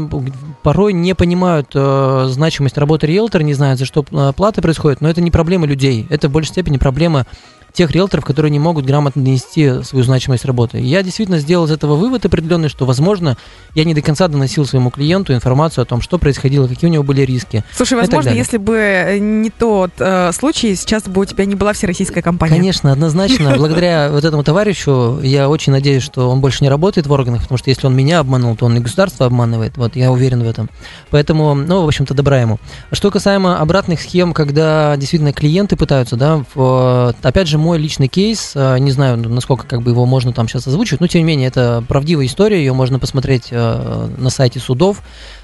порой 0.63 0.93
не 0.93 1.15
понимают 1.15 1.71
э, 1.75 2.27
значимость 2.29 2.77
работы 2.77 3.07
риэлтора, 3.07 3.43
не 3.43 3.55
знают, 3.55 3.79
за 3.79 3.87
что 3.87 4.05
э, 4.11 4.33
плата 4.37 4.61
происходит, 4.61 5.01
но 5.01 5.09
это 5.09 5.23
не 5.23 5.31
проблема 5.31 5.67
людей, 5.67 6.07
это 6.11 6.29
в 6.29 6.33
большей 6.33 6.51
степени 6.51 6.77
проблема 6.77 7.27
тех 7.75 7.91
риэлторов, 7.91 8.25
которые 8.25 8.51
не 8.51 8.61
могут 8.61 8.87
грамотно 8.87 9.23
донести 9.23 9.83
свою 9.83 10.05
значимость 10.05 10.45
работы. 10.45 10.79
Я 10.79 11.03
действительно 11.03 11.41
сделал 11.41 11.67
из 11.67 11.73
этого 11.73 11.97
вывод 11.97 12.25
определенный, 12.25 12.69
что, 12.69 12.87
возможно, 12.87 13.37
я 13.75 13.85
не 13.85 13.95
до 13.95 14.01
конца 14.01 14.29
доносил 14.29 14.65
своему 14.65 14.91
клиенту 14.91 15.35
информацию 15.35 15.83
о 15.83 15.85
том, 15.85 16.01
что 16.01 16.19
происходило, 16.19 16.69
какие 16.69 16.89
у 16.89 16.93
него 16.93 17.03
были 17.03 17.23
риски. 17.23 17.65
Слушай, 17.73 17.99
возможно, 17.99 18.31
если 18.31 18.59
бы 18.59 18.77
э, 18.77 19.19
не 19.19 19.51
тот 19.51 19.91
э, 19.99 20.31
случай, 20.33 20.77
сейчас 20.77 21.03
бы 21.03 21.23
у 21.23 21.25
тебя 21.25 21.45
не 21.47 21.57
была 21.57 21.73
всероссийская 21.73 22.23
компания. 22.23 22.55
Конечно, 22.55 22.93
однозначно. 22.93 23.55
Благодаря 23.59 24.11
вот 24.13 24.25
этому 24.25 24.45
товарищу 24.45 25.19
я 25.23 25.49
очень 25.49 25.73
надеюсь, 25.73 26.05
что 26.05 26.31
он 26.31 26.41
больше 26.41 26.63
не 26.63 26.71
работает 26.71 27.09
в 27.09 27.13
органах, 27.13 27.43
потому 27.43 27.59
что 27.59 27.71
если 27.71 27.89
он 27.89 27.97
меня 27.97 28.21
обманул, 28.21 28.55
то 28.55 28.67
он 28.67 28.77
и 28.77 28.81
государство 28.81 29.27
обманывает. 29.27 29.77
Вот 29.77 29.97
я 29.97 30.13
уверен 30.13 30.45
в 30.45 30.49
этом. 30.49 30.71
Поэтому, 31.11 31.55
ну, 31.55 31.83
в 31.83 31.89
общем-то, 31.89 32.15
добра 32.15 32.41
ему. 32.41 32.61
Что 32.93 33.11
касаемо 33.11 33.59
обратных 33.59 34.01
схем, 34.01 34.33
когда 34.33 34.97
действительно 34.97 35.33
клиенты 35.33 35.75
пытаются, 35.75 36.15
да, 36.15 36.45
в, 36.55 37.17
опять 37.21 37.49
же, 37.49 37.59
мой 37.65 37.79
личный 37.79 38.09
кейс, 38.09 38.53
э, 38.55 38.79
не 38.79 38.93
знаю, 38.93 39.17
насколько 39.17 39.67
как 39.67 39.83
бы 39.83 39.91
его 39.91 40.05
можно 40.07 40.33
там 40.33 40.47
сейчас 40.47 40.67
озвучить, 40.69 41.01
но 41.01 41.07
тем 41.07 41.21
не 41.23 41.25
менее 41.25 41.49
это 41.49 41.83
правдивая 41.89 42.27
история, 42.27 42.59
ее 42.59 42.75
можно 42.75 42.99
посмотреть 42.99 43.49
э, 43.51 44.09
на 44.19 44.31
сайте 44.31 44.61
судов. 44.61 45.03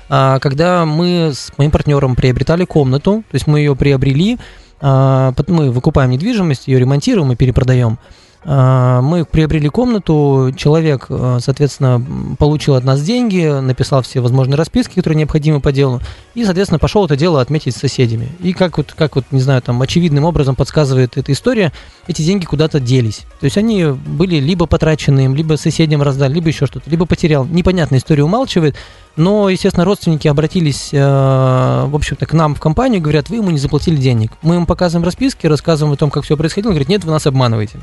А, 0.09 0.39
когда 0.39 0.85
мы 0.85 1.33
с 1.35 1.51
моим 1.57 1.71
партнером 1.71 2.15
приобретали 2.17 2.65
комнату, 2.65 3.25
то 3.31 3.35
есть 3.35 3.47
мы 3.47 3.61
ее 3.61 3.75
приобрели, 3.75 4.39
А, 4.83 5.35
мы 5.49 5.71
выкупаем 5.71 6.11
недвижимость, 6.11 6.67
ее 6.67 6.79
ремонтируем 6.79 7.33
и 7.33 7.37
перепродаем. 7.37 7.99
А, 8.43 9.03
мы 9.03 9.25
приобрели 9.25 9.69
комнату, 9.69 10.53
человек, 10.57 11.07
а, 11.11 11.39
соответственно, 11.41 12.03
получил 12.39 12.75
от 12.75 12.85
нас 12.85 13.03
деньги, 13.03 13.61
написал 13.61 14.03
все 14.03 14.21
возможные 14.21 14.57
расписки, 14.57 14.95
которые 14.95 15.19
необходимы 15.19 15.61
по 15.61 15.73
делу, 15.73 16.01
и, 16.35 16.45
соответственно, 16.45 16.79
пошел 16.79 17.05
это 17.05 17.17
дело 17.17 17.41
отметить 17.41 17.77
с 17.77 17.81
соседями. 17.81 18.29
И 18.41 18.55
как 18.55 18.79
вот, 18.79 18.95
как 18.97 19.17
вот, 19.17 19.27
не 19.31 19.41
знаю, 19.41 19.61
там 19.61 19.81
очевидным 19.83 20.25
образом 20.25 20.57
подсказывает 20.57 21.19
эта 21.19 21.33
история, 21.33 21.73
эти 22.07 22.23
деньги 22.23 22.47
куда-то 22.47 22.81
делись. 22.81 23.27
То 23.41 23.45
есть 23.45 23.59
они 23.59 23.85
были 23.85 24.37
либо 24.37 24.67
потрачены 24.67 25.27
им, 25.27 25.35
либо 25.35 25.57
соседям 25.57 26.01
раздали, 26.01 26.33
либо 26.33 26.49
еще 26.49 26.65
что-то, 26.65 26.89
либо 26.89 27.05
потерял. 27.05 27.45
Непонятная 27.45 27.99
история 27.99 28.25
умалчивает, 28.25 28.75
но, 29.17 29.51
естественно, 29.51 29.85
родственники 29.85 30.29
обратились, 30.29 30.91
э, 30.93 30.99
в 30.99 31.95
общем-то, 31.95 32.25
к 32.25 32.33
нам 32.33 32.55
в 32.55 32.61
компанию, 32.61 33.03
говорят, 33.03 33.29
вы 33.29 33.37
ему 33.37 33.51
не 33.51 33.59
заплатили 33.59 33.97
денег. 33.97 34.33
Мы 34.41 34.55
им 34.55 34.65
показываем 34.65 35.05
расписки, 35.05 35.47
рассказываем 35.47 35.93
о 35.93 35.97
том, 35.97 36.11
как 36.11 36.25
все 36.25 36.39
происходило, 36.39 36.71
он 36.71 36.75
говорит, 36.75 36.89
нет, 36.89 37.05
вы 37.05 37.11
нас 37.11 37.27
обманываете. 37.27 37.79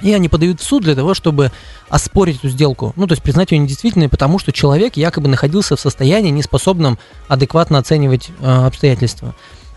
И 0.00 0.12
они 0.12 0.28
подают 0.28 0.60
в 0.60 0.64
суд 0.64 0.82
для 0.82 0.94
того, 0.94 1.14
чтобы 1.14 1.50
оспорить 1.88 2.38
эту 2.38 2.48
сделку. 2.48 2.92
Ну, 2.96 3.06
то 3.06 3.12
есть 3.12 3.22
признать 3.22 3.52
ее 3.52 3.58
недействительной, 3.58 4.08
потому 4.08 4.38
что 4.38 4.52
человек 4.52 4.96
якобы 4.96 5.28
находился 5.28 5.76
в 5.76 5.80
состоянии, 5.80 6.30
неспособном 6.30 6.98
адекватно 7.28 7.78
оценивать 7.78 8.30
э, 8.40 8.66
обстоятельства. 8.66 9.34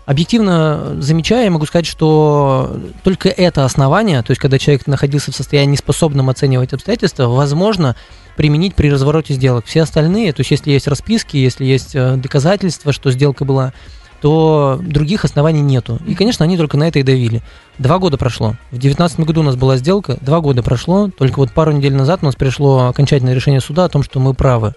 Объективно 0.08 0.96
замечая, 1.00 1.44
я 1.44 1.50
могу 1.50 1.66
сказать, 1.66 1.84
что 1.84 2.80
только 3.04 3.28
это 3.28 3.66
основание, 3.66 4.22
то 4.22 4.30
есть 4.30 4.40
когда 4.40 4.58
человек 4.58 4.86
находился 4.86 5.32
в 5.32 5.36
состоянии 5.36 5.72
неспособном 5.72 6.30
оценивать 6.30 6.72
обстоятельства, 6.72 7.26
возможно 7.26 7.94
применить 8.34 8.74
при 8.74 8.90
развороте 8.90 9.34
сделок. 9.34 9.66
Все 9.66 9.82
остальные, 9.82 10.32
то 10.32 10.40
есть 10.40 10.50
если 10.50 10.70
есть 10.70 10.88
расписки, 10.88 11.36
если 11.36 11.66
есть 11.66 11.94
э, 11.94 12.16
доказательства, 12.16 12.94
что 12.94 13.10
сделка 13.10 13.44
была 13.44 13.74
то 14.20 14.80
других 14.82 15.24
оснований 15.24 15.60
нету. 15.60 15.98
И, 16.06 16.14
конечно, 16.14 16.44
они 16.44 16.56
только 16.56 16.76
на 16.76 16.88
это 16.88 16.98
и 16.98 17.02
давили. 17.02 17.42
Два 17.78 17.98
года 17.98 18.16
прошло. 18.16 18.56
В 18.70 18.78
2019 18.78 19.20
году 19.20 19.40
у 19.40 19.44
нас 19.44 19.56
была 19.56 19.76
сделка, 19.76 20.18
два 20.20 20.40
года 20.40 20.62
прошло, 20.62 21.08
только 21.08 21.38
вот 21.38 21.52
пару 21.52 21.72
недель 21.72 21.94
назад 21.94 22.20
у 22.22 22.26
нас 22.26 22.34
пришло 22.34 22.88
окончательное 22.88 23.34
решение 23.34 23.60
суда 23.60 23.84
о 23.84 23.88
том, 23.88 24.02
что 24.02 24.18
мы 24.20 24.34
правы. 24.34 24.74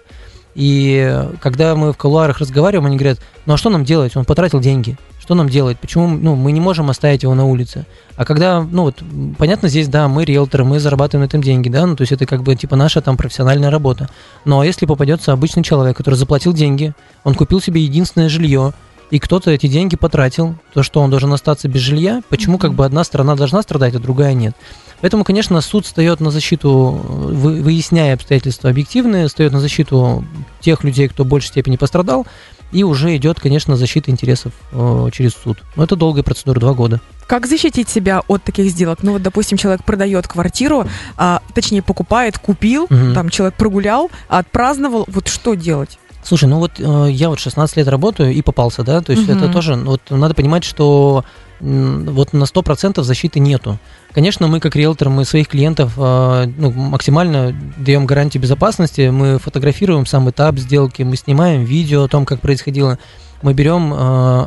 И 0.54 1.28
когда 1.40 1.74
мы 1.74 1.92
в 1.92 1.96
колуарах 1.96 2.38
разговариваем, 2.38 2.86
они 2.86 2.96
говорят, 2.96 3.18
ну 3.46 3.54
а 3.54 3.56
что 3.56 3.70
нам 3.70 3.84
делать? 3.84 4.16
Он 4.16 4.24
потратил 4.24 4.60
деньги. 4.60 4.96
Что 5.20 5.34
нам 5.34 5.48
делать? 5.48 5.78
Почему 5.78 6.08
ну, 6.08 6.34
мы 6.34 6.50
не 6.50 6.60
можем 6.60 6.90
оставить 6.90 7.22
его 7.22 7.34
на 7.34 7.46
улице? 7.46 7.86
А 8.16 8.24
когда, 8.24 8.60
ну 8.60 8.82
вот, 8.82 9.02
понятно, 9.38 9.68
здесь, 9.68 9.88
да, 9.88 10.08
мы 10.08 10.24
риэлторы, 10.24 10.64
мы 10.64 10.80
зарабатываем 10.80 11.24
на 11.24 11.28
этом 11.28 11.42
деньги, 11.42 11.68
да, 11.68 11.86
ну 11.86 11.94
то 11.94 12.02
есть 12.02 12.12
это 12.12 12.26
как 12.26 12.42
бы 12.42 12.56
типа 12.56 12.74
наша 12.74 13.00
там 13.00 13.16
профессиональная 13.16 13.70
работа. 13.70 14.08
Но 14.44 14.64
если 14.64 14.84
попадется 14.84 15.32
обычный 15.32 15.62
человек, 15.62 15.96
который 15.96 16.16
заплатил 16.16 16.52
деньги, 16.52 16.92
он 17.22 17.34
купил 17.34 17.60
себе 17.60 17.82
единственное 17.82 18.28
жилье, 18.28 18.74
и 19.12 19.18
кто-то 19.18 19.50
эти 19.50 19.66
деньги 19.66 19.94
потратил, 19.94 20.56
то 20.72 20.82
что 20.82 21.02
он 21.02 21.10
должен 21.10 21.30
остаться 21.34 21.68
без 21.68 21.82
жилья, 21.82 22.22
почему 22.30 22.56
как 22.56 22.72
бы 22.72 22.86
одна 22.86 23.04
сторона 23.04 23.36
должна 23.36 23.60
страдать, 23.60 23.94
а 23.94 23.98
другая 23.98 24.32
нет. 24.32 24.56
Поэтому, 25.02 25.22
конечно, 25.22 25.60
суд 25.60 25.84
встает 25.84 26.20
на 26.20 26.30
защиту, 26.30 26.70
выясняя 26.70 28.14
обстоятельства 28.14 28.70
объективные, 28.70 29.28
встает 29.28 29.52
на 29.52 29.60
защиту 29.60 30.24
тех 30.60 30.82
людей, 30.82 31.08
кто 31.08 31.24
в 31.24 31.26
большей 31.26 31.48
степени 31.48 31.76
пострадал, 31.76 32.26
и 32.72 32.84
уже 32.84 33.14
идет, 33.14 33.38
конечно, 33.38 33.76
защита 33.76 34.10
интересов 34.10 34.54
э, 34.72 35.08
через 35.12 35.34
суд. 35.34 35.58
Но 35.76 35.84
это 35.84 35.94
долгая 35.94 36.22
процедура, 36.22 36.58
два 36.58 36.72
года. 36.72 37.02
Как 37.26 37.46
защитить 37.46 37.90
себя 37.90 38.22
от 38.28 38.42
таких 38.42 38.70
сделок? 38.70 39.02
Ну 39.02 39.12
вот, 39.12 39.22
допустим, 39.22 39.58
человек 39.58 39.84
продает 39.84 40.26
квартиру, 40.26 40.86
а, 41.18 41.42
точнее 41.54 41.82
покупает, 41.82 42.38
купил, 42.38 42.84
угу. 42.84 43.12
там 43.14 43.28
человек 43.28 43.56
прогулял, 43.56 44.10
отпраздновал, 44.28 45.04
вот 45.06 45.28
что 45.28 45.52
делать? 45.52 45.98
Слушай, 46.22 46.48
ну 46.48 46.58
вот 46.58 46.72
э, 46.78 47.08
я 47.10 47.28
вот 47.28 47.40
16 47.40 47.76
лет 47.76 47.88
работаю 47.88 48.32
и 48.32 48.42
попался, 48.42 48.84
да, 48.84 49.00
то 49.00 49.12
есть 49.12 49.28
угу. 49.28 49.38
это 49.38 49.48
тоже, 49.48 49.74
вот 49.74 50.00
надо 50.10 50.34
понимать, 50.34 50.64
что 50.64 51.24
вот 51.62 52.32
на 52.32 52.42
100% 52.42 53.02
защиты 53.02 53.38
нету. 53.38 53.78
Конечно, 54.12 54.48
мы 54.48 54.58
как 54.58 54.74
риэлтор, 54.74 55.08
мы 55.10 55.24
своих 55.24 55.46
клиентов 55.46 55.92
э, 55.96 56.46
ну, 56.56 56.72
максимально 56.72 57.54
даем 57.76 58.04
гарантию 58.04 58.42
безопасности, 58.42 59.10
мы 59.10 59.38
фотографируем 59.38 60.04
сам 60.06 60.28
этап 60.28 60.58
сделки, 60.58 61.02
мы 61.02 61.16
снимаем 61.16 61.64
видео 61.64 62.04
о 62.04 62.08
том, 62.08 62.26
как 62.26 62.40
происходило 62.40 62.98
мы 63.42 63.54
берем 63.54 63.92
э, 63.92 63.96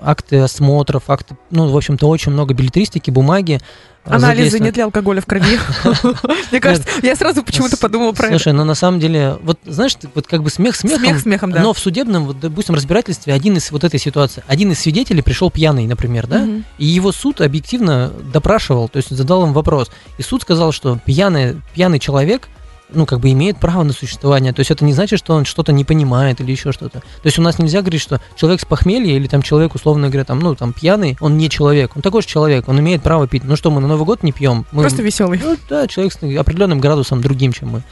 акты 0.03 0.39
осмотров, 0.39 1.09
акты, 1.09 1.35
ну, 1.51 1.67
в 1.67 1.77
общем-то, 1.77 2.07
очень 2.07 2.31
много 2.31 2.53
билетристики, 2.53 3.11
бумаги, 3.11 3.59
Анализы 4.05 4.59
нет 4.59 4.77
ли 4.77 4.83
алкоголя 4.83 5.21
в 5.21 5.25
крови? 5.25 5.59
Мне 6.51 6.61
кажется, 6.61 6.87
я 7.01 7.15
сразу 7.15 7.43
почему-то 7.43 7.77
подумала 7.77 8.11
про 8.11 8.27
это. 8.27 8.35
Слушай, 8.37 8.53
ну 8.53 8.63
на 8.63 8.75
самом 8.75 8.99
деле, 8.99 9.37
вот 9.41 9.59
знаешь, 9.65 9.93
вот 10.13 10.27
как 10.27 10.43
бы 10.43 10.49
смех 10.49 10.75
смехом. 10.75 10.99
Смех 10.99 11.19
смехом, 11.19 11.51
да. 11.51 11.61
Но 11.61 11.73
в 11.73 11.79
судебном, 11.79 12.25
вот, 12.25 12.39
допустим, 12.39 12.75
разбирательстве 12.75 13.33
один 13.33 13.57
из 13.57 13.71
вот 13.71 13.83
этой 13.83 13.99
ситуации, 13.99 14.43
один 14.47 14.71
из 14.71 14.79
свидетелей 14.79 15.21
пришел 15.21 15.49
пьяный, 15.49 15.87
например, 15.87 16.27
да, 16.27 16.47
и 16.77 16.85
его 16.85 17.11
суд 17.11 17.41
объективно 17.41 18.11
допрашивал, 18.31 18.89
то 18.89 18.97
есть 18.97 19.09
задал 19.09 19.45
им 19.45 19.53
вопрос. 19.53 19.91
И 20.17 20.21
суд 20.21 20.43
сказал, 20.43 20.71
что 20.71 20.99
пьяный, 21.03 21.61
пьяный 21.73 21.99
человек 21.99 22.47
ну, 22.89 23.05
как 23.05 23.19
бы 23.19 23.31
имеет 23.31 23.57
право 23.57 23.83
на 23.83 23.93
существование. 23.93 24.53
То 24.53 24.59
есть 24.61 24.71
это 24.71 24.85
не 24.85 24.93
значит, 24.93 25.19
что 25.19 25.33
он 25.33 25.45
что-то 25.45 25.71
не 25.71 25.83
понимает 25.83 26.41
или 26.41 26.51
еще 26.51 26.71
что-то. 26.71 26.99
То 26.99 27.25
есть 27.25 27.39
у 27.39 27.41
нас 27.41 27.59
нельзя 27.59 27.81
говорить, 27.81 28.01
что 28.01 28.21
человек 28.35 28.61
с 28.61 28.65
похмелья 28.65 29.15
или 29.15 29.27
там 29.27 29.41
человек, 29.41 29.75
условно 29.75 30.07
говоря, 30.07 30.23
там, 30.25 30.39
ну, 30.39 30.55
там, 30.55 30.73
пьяный, 30.73 31.17
он 31.19 31.37
не 31.37 31.49
человек. 31.49 31.95
Он 31.95 32.01
такой 32.01 32.21
же 32.21 32.27
человек, 32.27 32.67
он 32.67 32.79
имеет 32.79 33.01
право 33.01 33.27
пить. 33.27 33.43
Ну 33.43 33.55
что, 33.55 33.71
мы 33.71 33.81
на 33.81 33.87
Новый 33.87 34.05
год 34.05 34.23
не 34.23 34.31
пьем? 34.31 34.65
Мы, 34.71 34.83
Просто 34.83 35.01
веселый. 35.01 35.39
Ну, 35.43 35.57
да, 35.69 35.87
человек 35.87 36.13
с 36.13 36.17
определенным 36.17 36.79
градусом 36.79 37.21
другим, 37.21 37.53
чем 37.53 37.69
мы. 37.69 37.83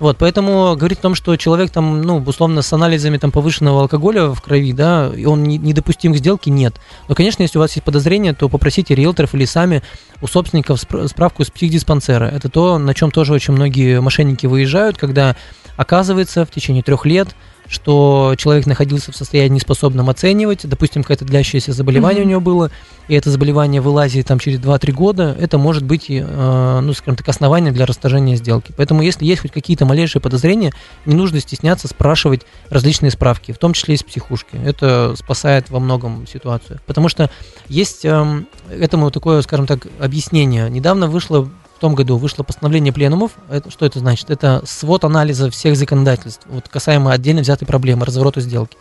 Вот, 0.00 0.18
поэтому 0.18 0.74
говорить 0.76 0.98
о 0.98 1.02
том, 1.02 1.14
что 1.14 1.36
человек 1.36 1.70
там, 1.70 2.02
ну, 2.02 2.22
условно, 2.26 2.62
с 2.62 2.72
анализами 2.72 3.16
там 3.16 3.30
повышенного 3.30 3.82
алкоголя 3.82 4.28
в 4.28 4.40
крови, 4.42 4.72
да, 4.72 5.10
и 5.14 5.24
он 5.24 5.44
не, 5.44 5.56
недопустим 5.56 6.12
к 6.12 6.16
сделке, 6.16 6.50
нет. 6.50 6.74
Но, 7.08 7.14
конечно, 7.14 7.42
если 7.42 7.58
у 7.58 7.60
вас 7.60 7.72
есть 7.72 7.84
подозрение, 7.84 8.34
то 8.34 8.48
попросите 8.48 8.94
риэлторов 8.94 9.34
или 9.34 9.44
сами 9.44 9.82
у 10.20 10.26
собственников 10.26 10.80
справку 10.80 11.42
из 11.42 11.50
психдиспансера. 11.50 12.24
Это 12.24 12.48
то, 12.48 12.78
на 12.78 12.94
чем 12.94 13.10
тоже 13.10 13.32
очень 13.32 13.54
многие 13.54 14.00
мошенники 14.00 14.46
выезжают, 14.46 14.96
когда 14.96 15.36
оказывается 15.76 16.44
в 16.44 16.50
течение 16.50 16.82
трех 16.82 17.06
лет 17.06 17.28
что 17.68 18.34
человек 18.36 18.66
находился 18.66 19.12
в 19.12 19.16
состоянии 19.16 19.56
неспособном 19.56 20.10
оценивать, 20.10 20.68
допустим, 20.68 21.02
какое-то 21.02 21.24
длящееся 21.24 21.72
заболевание 21.72 22.22
mm-hmm. 22.22 22.26
у 22.26 22.30
него 22.30 22.40
было, 22.40 22.70
и 23.08 23.14
это 23.14 23.30
заболевание 23.30 23.80
вылазит 23.80 24.26
там 24.26 24.38
через 24.38 24.60
2-3 24.60 24.92
года, 24.92 25.36
это 25.38 25.58
может 25.58 25.84
быть, 25.84 26.06
э, 26.08 26.80
ну, 26.82 26.92
скажем 26.92 27.16
так, 27.16 27.28
основание 27.28 27.72
для 27.72 27.86
расторжения 27.86 28.36
сделки. 28.36 28.72
Поэтому, 28.76 29.02
если 29.02 29.24
есть 29.24 29.42
хоть 29.42 29.52
какие-то 29.52 29.84
малейшие 29.84 30.22
подозрения, 30.22 30.72
не 31.04 31.14
нужно 31.14 31.40
стесняться 31.40 31.88
спрашивать 31.88 32.42
различные 32.70 33.10
справки, 33.10 33.52
в 33.52 33.58
том 33.58 33.72
числе 33.72 33.94
из 33.94 34.02
психушки. 34.02 34.56
Это 34.64 35.14
спасает 35.16 35.70
во 35.70 35.80
многом 35.80 36.26
ситуацию. 36.26 36.80
Потому 36.86 37.08
что 37.08 37.30
есть 37.68 38.04
э, 38.04 38.42
этому 38.70 39.10
такое, 39.10 39.42
скажем 39.42 39.66
так, 39.66 39.86
объяснение. 40.00 40.70
Недавно 40.70 41.06
вышло 41.06 41.48
в 41.76 41.80
том 41.80 41.94
году 41.94 42.16
вышло 42.16 42.42
постановление 42.42 42.92
пленумов. 42.92 43.32
Это, 43.48 43.70
что 43.70 43.86
это 43.86 43.98
значит? 43.98 44.30
Это 44.30 44.62
свод 44.64 45.04
анализа 45.04 45.50
всех 45.50 45.76
законодательств, 45.76 46.46
вот 46.46 46.68
касаемо 46.68 47.12
отдельно 47.12 47.42
взятой 47.42 47.66
проблемы 47.66 48.06
разворота 48.06 48.40
сделки, 48.40 48.76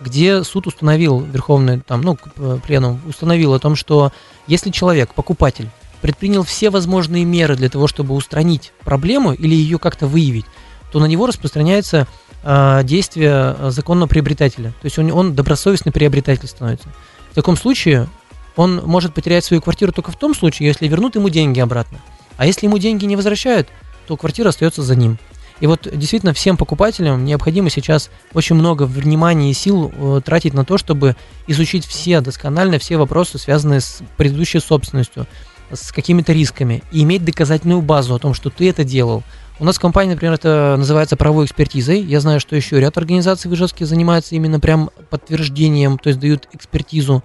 где 0.00 0.42
суд 0.42 0.66
установил, 0.66 1.20
Верховный 1.20 1.80
там, 1.80 2.00
ну, 2.00 2.18
э, 2.36 2.58
пленум 2.66 3.00
установил 3.08 3.54
о 3.54 3.58
том, 3.58 3.76
что 3.76 4.12
если 4.46 4.70
человек, 4.70 5.14
покупатель, 5.14 5.68
предпринял 6.00 6.42
все 6.44 6.70
возможные 6.70 7.24
меры 7.24 7.56
для 7.56 7.68
того, 7.68 7.86
чтобы 7.86 8.14
устранить 8.14 8.72
проблему 8.84 9.32
или 9.32 9.54
ее 9.54 9.78
как-то 9.78 10.06
выявить, 10.06 10.46
то 10.92 10.98
на 10.98 11.04
него 11.04 11.26
распространяется 11.26 12.06
э, 12.42 12.80
действие 12.84 13.54
законного 13.70 14.08
приобретателя. 14.08 14.70
То 14.80 14.86
есть 14.86 14.98
он, 14.98 15.12
он 15.12 15.34
добросовестный 15.34 15.92
приобретатель 15.92 16.48
становится. 16.48 16.88
В 17.30 17.34
таком 17.34 17.56
случае 17.56 18.08
он 18.56 18.82
может 18.84 19.14
потерять 19.14 19.44
свою 19.44 19.62
квартиру 19.62 19.92
только 19.92 20.10
в 20.10 20.16
том 20.16 20.34
случае, 20.34 20.68
если 20.68 20.88
вернут 20.88 21.14
ему 21.14 21.28
деньги 21.28 21.60
обратно. 21.60 21.98
А 22.40 22.46
если 22.46 22.64
ему 22.64 22.78
деньги 22.78 23.04
не 23.04 23.16
возвращают, 23.16 23.68
то 24.06 24.16
квартира 24.16 24.48
остается 24.48 24.80
за 24.80 24.96
ним. 24.96 25.18
И 25.60 25.66
вот 25.66 25.86
действительно 25.92 26.32
всем 26.32 26.56
покупателям 26.56 27.22
необходимо 27.22 27.68
сейчас 27.68 28.08
очень 28.32 28.56
много 28.56 28.84
внимания 28.84 29.50
и 29.50 29.52
сил 29.52 29.92
э, 29.94 30.22
тратить 30.24 30.54
на 30.54 30.64
то, 30.64 30.78
чтобы 30.78 31.16
изучить 31.48 31.84
все 31.84 32.22
досконально 32.22 32.78
все 32.78 32.96
вопросы, 32.96 33.36
связанные 33.36 33.82
с 33.82 34.00
предыдущей 34.16 34.60
собственностью, 34.60 35.26
с 35.70 35.92
какими-то 35.92 36.32
рисками, 36.32 36.82
и 36.90 37.02
иметь 37.02 37.26
доказательную 37.26 37.82
базу 37.82 38.14
о 38.14 38.18
том, 38.18 38.32
что 38.32 38.48
ты 38.48 38.70
это 38.70 38.84
делал. 38.84 39.22
У 39.58 39.66
нас 39.66 39.76
в 39.76 39.80
компании, 39.80 40.12
например, 40.12 40.32
это 40.32 40.76
называется 40.78 41.18
правовой 41.18 41.44
экспертизой. 41.44 42.00
Я 42.00 42.20
знаю, 42.20 42.40
что 42.40 42.56
еще 42.56 42.80
ряд 42.80 42.96
организаций 42.96 43.50
в 43.50 43.54
Ижевске 43.54 43.84
занимаются 43.84 44.34
именно 44.34 44.60
прям 44.60 44.88
подтверждением, 45.10 45.98
то 45.98 46.08
есть 46.08 46.18
дают 46.18 46.48
экспертизу. 46.54 47.22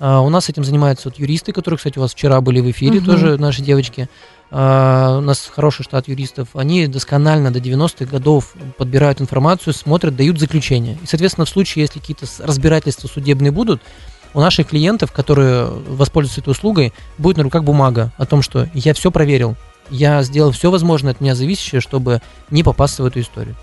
А 0.00 0.20
у 0.20 0.28
нас 0.28 0.48
этим 0.48 0.64
занимаются 0.64 1.08
вот 1.08 1.18
юристы, 1.18 1.52
которые, 1.52 1.78
кстати, 1.78 1.98
у 1.98 2.00
вас 2.00 2.12
вчера 2.12 2.40
были 2.40 2.60
в 2.60 2.70
эфире, 2.70 2.98
угу. 2.98 3.06
тоже 3.06 3.38
наши 3.38 3.62
девочки. 3.62 4.08
Uh, 4.50 5.18
у 5.18 5.20
нас 5.20 5.50
хороший 5.52 5.82
штат 5.82 6.06
юристов, 6.06 6.50
они 6.54 6.86
досконально 6.86 7.50
до 7.50 7.58
90-х 7.58 8.04
годов 8.04 8.54
подбирают 8.78 9.20
информацию, 9.20 9.74
смотрят, 9.74 10.14
дают 10.14 10.38
заключение. 10.38 10.96
И, 11.02 11.06
соответственно, 11.06 11.44
в 11.44 11.48
случае, 11.48 11.82
если 11.82 11.98
какие-то 11.98 12.26
разбирательства 12.38 13.08
судебные 13.08 13.50
будут, 13.50 13.82
у 14.32 14.40
наших 14.40 14.68
клиентов, 14.68 15.12
которые 15.12 15.64
воспользуются 15.66 16.40
этой 16.40 16.50
услугой, 16.50 16.92
будет 17.18 17.36
на 17.36 17.42
руках 17.42 17.64
бумага 17.64 18.12
о 18.16 18.26
том, 18.26 18.42
что 18.42 18.68
я 18.74 18.94
все 18.94 19.10
проверил, 19.10 19.56
я 19.90 20.22
сделал 20.22 20.50
все 20.52 20.70
возможное 20.70 21.12
от 21.12 21.20
меня 21.20 21.34
зависящее, 21.34 21.80
чтобы 21.80 22.20
не 22.50 22.62
попасться 22.62 23.02
в 23.02 23.06
эту 23.06 23.20
историю. 23.20 23.56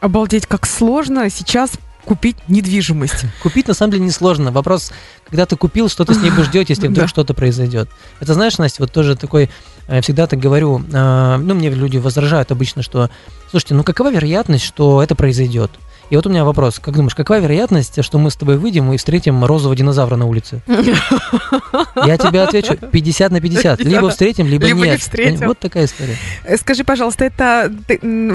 Обалдеть, 0.00 0.46
как 0.46 0.66
сложно 0.66 1.30
сейчас 1.30 1.72
купить 2.04 2.36
недвижимость? 2.48 3.24
Купить 3.42 3.68
на 3.68 3.74
самом 3.74 3.92
деле 3.92 4.04
несложно. 4.04 4.50
Вопрос, 4.52 4.92
когда 5.28 5.46
ты 5.46 5.56
купил, 5.56 5.88
что 5.88 6.04
ты 6.04 6.14
с 6.14 6.18
ней 6.22 6.30
будешь 6.30 6.48
делать, 6.48 6.68
если 6.70 6.88
вдруг 6.88 7.04
Да. 7.04 7.08
что-то 7.08 7.34
произойдет. 7.34 7.88
Это 8.20 8.34
знаешь, 8.34 8.58
Настя, 8.58 8.82
вот 8.82 8.92
тоже 8.92 9.16
такой, 9.16 9.50
э, 9.88 10.00
всегда 10.00 10.26
так 10.26 10.38
говорю, 10.38 10.82
э, 10.92 11.36
ну, 11.38 11.54
мне 11.54 11.70
люди 11.70 11.96
возражают 11.98 12.50
обычно, 12.52 12.82
что, 12.82 13.10
слушайте, 13.50 13.74
ну, 13.74 13.82
какова 13.84 14.10
вероятность, 14.12 14.64
что 14.64 15.02
это 15.02 15.14
произойдет? 15.14 15.70
И 16.10 16.16
вот 16.16 16.26
у 16.26 16.30
меня 16.30 16.44
вопрос, 16.44 16.78
как 16.78 16.94
думаешь, 16.94 17.14
какова 17.14 17.38
вероятность, 17.40 18.02
что 18.04 18.18
мы 18.18 18.30
с 18.30 18.36
тобой 18.36 18.58
выйдем 18.58 18.92
и 18.92 18.96
встретим 18.96 19.44
розового 19.44 19.74
динозавра 19.74 20.16
на 20.16 20.26
улице? 20.26 20.60
Я 22.06 22.18
тебе 22.18 22.42
отвечу, 22.42 22.76
50 22.76 23.32
на 23.32 23.40
50. 23.40 23.78
50. 23.78 23.80
Либо 23.80 24.10
встретим, 24.10 24.46
либо, 24.46 24.66
Либо 24.66 24.80
не 24.80 24.84
нет. 24.90 25.00
встретим. 25.00 25.46
Вот 25.46 25.58
такая 25.58 25.86
история. 25.86 26.16
Э, 26.44 26.56
Скажи, 26.56 26.84
пожалуйста, 26.84 27.24
это 27.24 27.72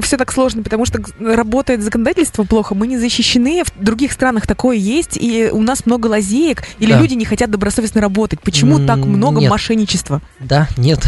все 0.02 0.18
так 0.18 0.32
сложно, 0.32 0.64
потому 0.64 0.86
что 0.86 1.00
работает 1.20 1.84
законодательство 1.84 2.44
плохо, 2.44 2.76
мы 2.76 2.88
не 2.88 2.98
защищены, 2.98 3.64
в 3.64 3.84
других 3.84 4.12
странах 4.12 4.48
такое 4.48 4.78
есть, 4.78 5.18
и 5.18 5.50
у 5.52 5.62
нас 5.62 5.86
много 5.86 6.08
лазеек, 6.08 6.64
или 6.80 6.92
Да. 6.94 7.00
люди 7.02 7.14
не 7.14 7.26
хотят 7.26 7.52
добросовестно 7.52 8.02
работать. 8.02 8.40
Почему 8.42 8.80
М, 8.80 8.88
так 8.88 8.98
много 8.98 9.42
нет. 9.42 9.50
мошенничества? 9.52 10.22
Да, 10.40 10.68
нет. 10.78 11.02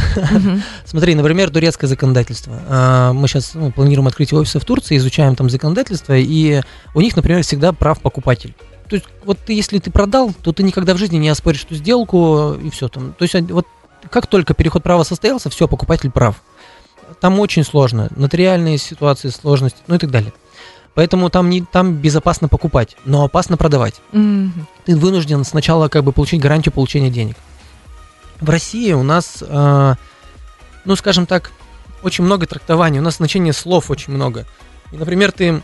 Смотри, 0.86 1.16
например, 1.16 1.50
турецкое 1.50 1.88
законодательство. 1.90 2.54
А, 2.70 3.14
Мы 3.14 3.28
сейчас 3.28 3.54
планируем 3.76 4.08
открыть 4.08 4.32
офисы 4.34 4.60
в 4.60 4.66
Турции, 4.66 4.98
изучаем 4.98 5.36
там 5.36 5.50
законодательство, 5.50 6.18
и 6.18 6.51
у 6.94 7.02
них, 7.02 7.16
например, 7.16 7.44
всегда 7.44 7.74
прав 7.74 8.02
покупатель. 8.02 8.54
То 8.90 8.96
есть, 8.96 9.08
вот 9.26 9.38
ты, 9.40 9.54
если 9.54 9.80
ты 9.80 9.90
продал, 9.90 10.34
то 10.34 10.52
ты 10.52 10.64
никогда 10.64 10.94
в 10.94 10.98
жизни 10.98 11.18
не 11.18 11.30
оспоришь 11.30 11.64
эту 11.64 11.76
сделку, 11.76 12.54
и 12.62 12.70
все 12.70 12.90
там. 12.90 13.14
То 13.14 13.24
есть, 13.24 13.36
вот 13.52 13.66
как 14.10 14.28
только 14.28 14.54
переход 14.54 14.84
права 14.84 15.04
состоялся, 15.04 15.50
все, 15.50 15.68
покупатель 15.68 16.12
прав. 16.12 16.42
Там 17.20 17.40
очень 17.40 17.64
сложно, 17.64 18.10
нотариальные 18.16 18.78
ситуации, 18.78 19.30
сложности, 19.30 19.80
ну 19.88 19.96
и 19.96 19.98
так 19.98 20.12
далее. 20.12 20.34
Поэтому 20.94 21.30
там, 21.30 21.50
не, 21.50 21.62
там 21.62 21.96
безопасно 21.96 22.48
покупать, 22.50 22.98
но 23.06 23.24
опасно 23.24 23.56
продавать 23.56 24.02
Мгм. 24.12 24.68
ты 24.86 24.96
вынужден 24.96 25.46
сначала 25.46 25.88
как 25.88 26.04
бы 26.04 26.12
получить 26.12 26.42
гарантию 26.42 26.74
получения 26.74 27.10
денег. 27.10 27.38
В 28.42 28.50
России 28.50 28.92
у 28.92 29.04
нас, 29.04 29.38
э, 29.42 29.96
ну, 30.84 30.96
скажем 30.96 31.26
так, 31.26 31.52
очень 32.04 32.24
много 32.24 32.46
трактований, 32.46 33.00
у 33.00 33.04
нас 33.04 33.18
значение 33.18 33.54
слов 33.54 33.90
очень 33.90 34.14
много. 34.14 34.46
И, 34.92 34.98
например, 34.98 35.32
ты, 35.32 35.62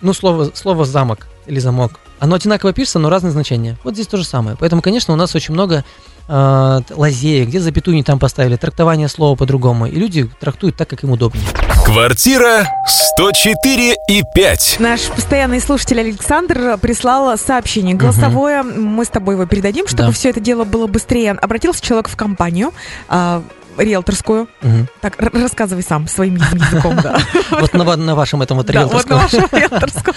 ну, 0.00 0.12
слово, 0.12 0.50
слово 0.54 0.84
замок 0.84 1.26
или 1.46 1.58
замок, 1.58 2.00
оно 2.20 2.36
одинаково 2.36 2.72
пишется, 2.72 2.98
но 2.98 3.10
разные 3.10 3.32
значения. 3.32 3.76
Вот 3.84 3.94
здесь 3.94 4.06
то 4.06 4.16
же 4.16 4.24
самое. 4.24 4.56
Поэтому, 4.58 4.80
конечно, 4.82 5.12
у 5.12 5.16
нас 5.16 5.34
очень 5.34 5.52
много 5.52 5.84
э, 6.28 6.80
лазеек, 6.90 7.48
где 7.48 7.60
запятую 7.60 7.96
не 7.96 8.02
там 8.02 8.18
поставили, 8.18 8.56
трактование 8.56 9.08
слова 9.08 9.36
по-другому. 9.36 9.86
И 9.86 9.94
люди 9.96 10.30
трактуют 10.40 10.76
так, 10.76 10.88
как 10.88 11.02
им 11.04 11.10
удобнее. 11.10 11.44
Квартира 11.84 12.66
104 12.86 13.94
и 14.08 14.22
5. 14.34 14.76
Наш 14.78 15.02
постоянный 15.02 15.60
слушатель 15.60 16.00
Александр 16.00 16.78
прислал 16.78 17.36
сообщение 17.36 17.94
голосовое. 17.94 18.62
Мы 18.62 19.04
с 19.04 19.08
тобой 19.08 19.34
его 19.34 19.44
передадим, 19.46 19.86
чтобы 19.86 20.08
Да. 20.08 20.12
все 20.12 20.30
это 20.30 20.40
дело 20.40 20.64
было 20.64 20.86
быстрее. 20.86 21.32
Обратился 21.32 21.82
человек 21.82 22.08
в 22.08 22.16
компанию 22.16 22.72
а, 23.08 23.42
риэлторскую. 23.78 24.48
Мгм. 24.62 24.88
Так, 25.00 25.16
рассказывай 25.20 25.82
сам 25.82 26.08
своим 26.08 26.36
языком, 26.36 26.96
да. 27.02 27.18
Вот 27.50 27.72
на, 27.74 27.84
ва- 27.84 27.96
на 27.96 28.14
вашем 28.14 28.42
этом 28.42 28.56
вот 28.58 28.66
Да, 28.66 28.86
вот 28.86 29.08
на 29.08 29.14
риэлторском. 29.16 29.18
вашем 29.18 29.58
риэлторском. 29.58 30.14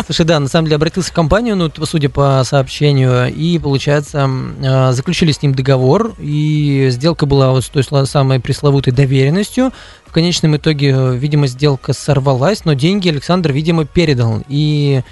Слушай, 0.06 0.26
да, 0.26 0.40
на 0.40 0.48
самом 0.48 0.66
деле 0.66 0.76
обратился 0.76 1.10
в 1.10 1.14
компанию, 1.14 1.56
ну, 1.56 1.70
судя 1.84 2.08
по 2.08 2.42
сообщению, 2.44 3.32
и, 3.32 3.58
получается, 3.58 4.28
э, 4.62 4.92
заключили 4.92 5.32
с 5.32 5.42
ним 5.42 5.54
договор, 5.54 6.14
и 6.18 6.88
сделка 6.90 7.26
была 7.26 7.50
вот 7.50 7.64
с 7.64 7.68
той 7.68 7.84
самой 8.06 8.40
пресловутой 8.40 8.92
доверенностью. 8.92 9.72
В 10.06 10.12
конечном 10.12 10.56
итоге, 10.56 10.90
э, 10.96 11.14
видимо, 11.16 11.46
сделка 11.46 11.92
сорвалась, 11.92 12.64
но 12.64 12.72
деньги 12.74 13.08
Александр, 13.08 13.52
видимо, 13.52 13.84
передал. 13.84 14.42
И, 14.48 15.02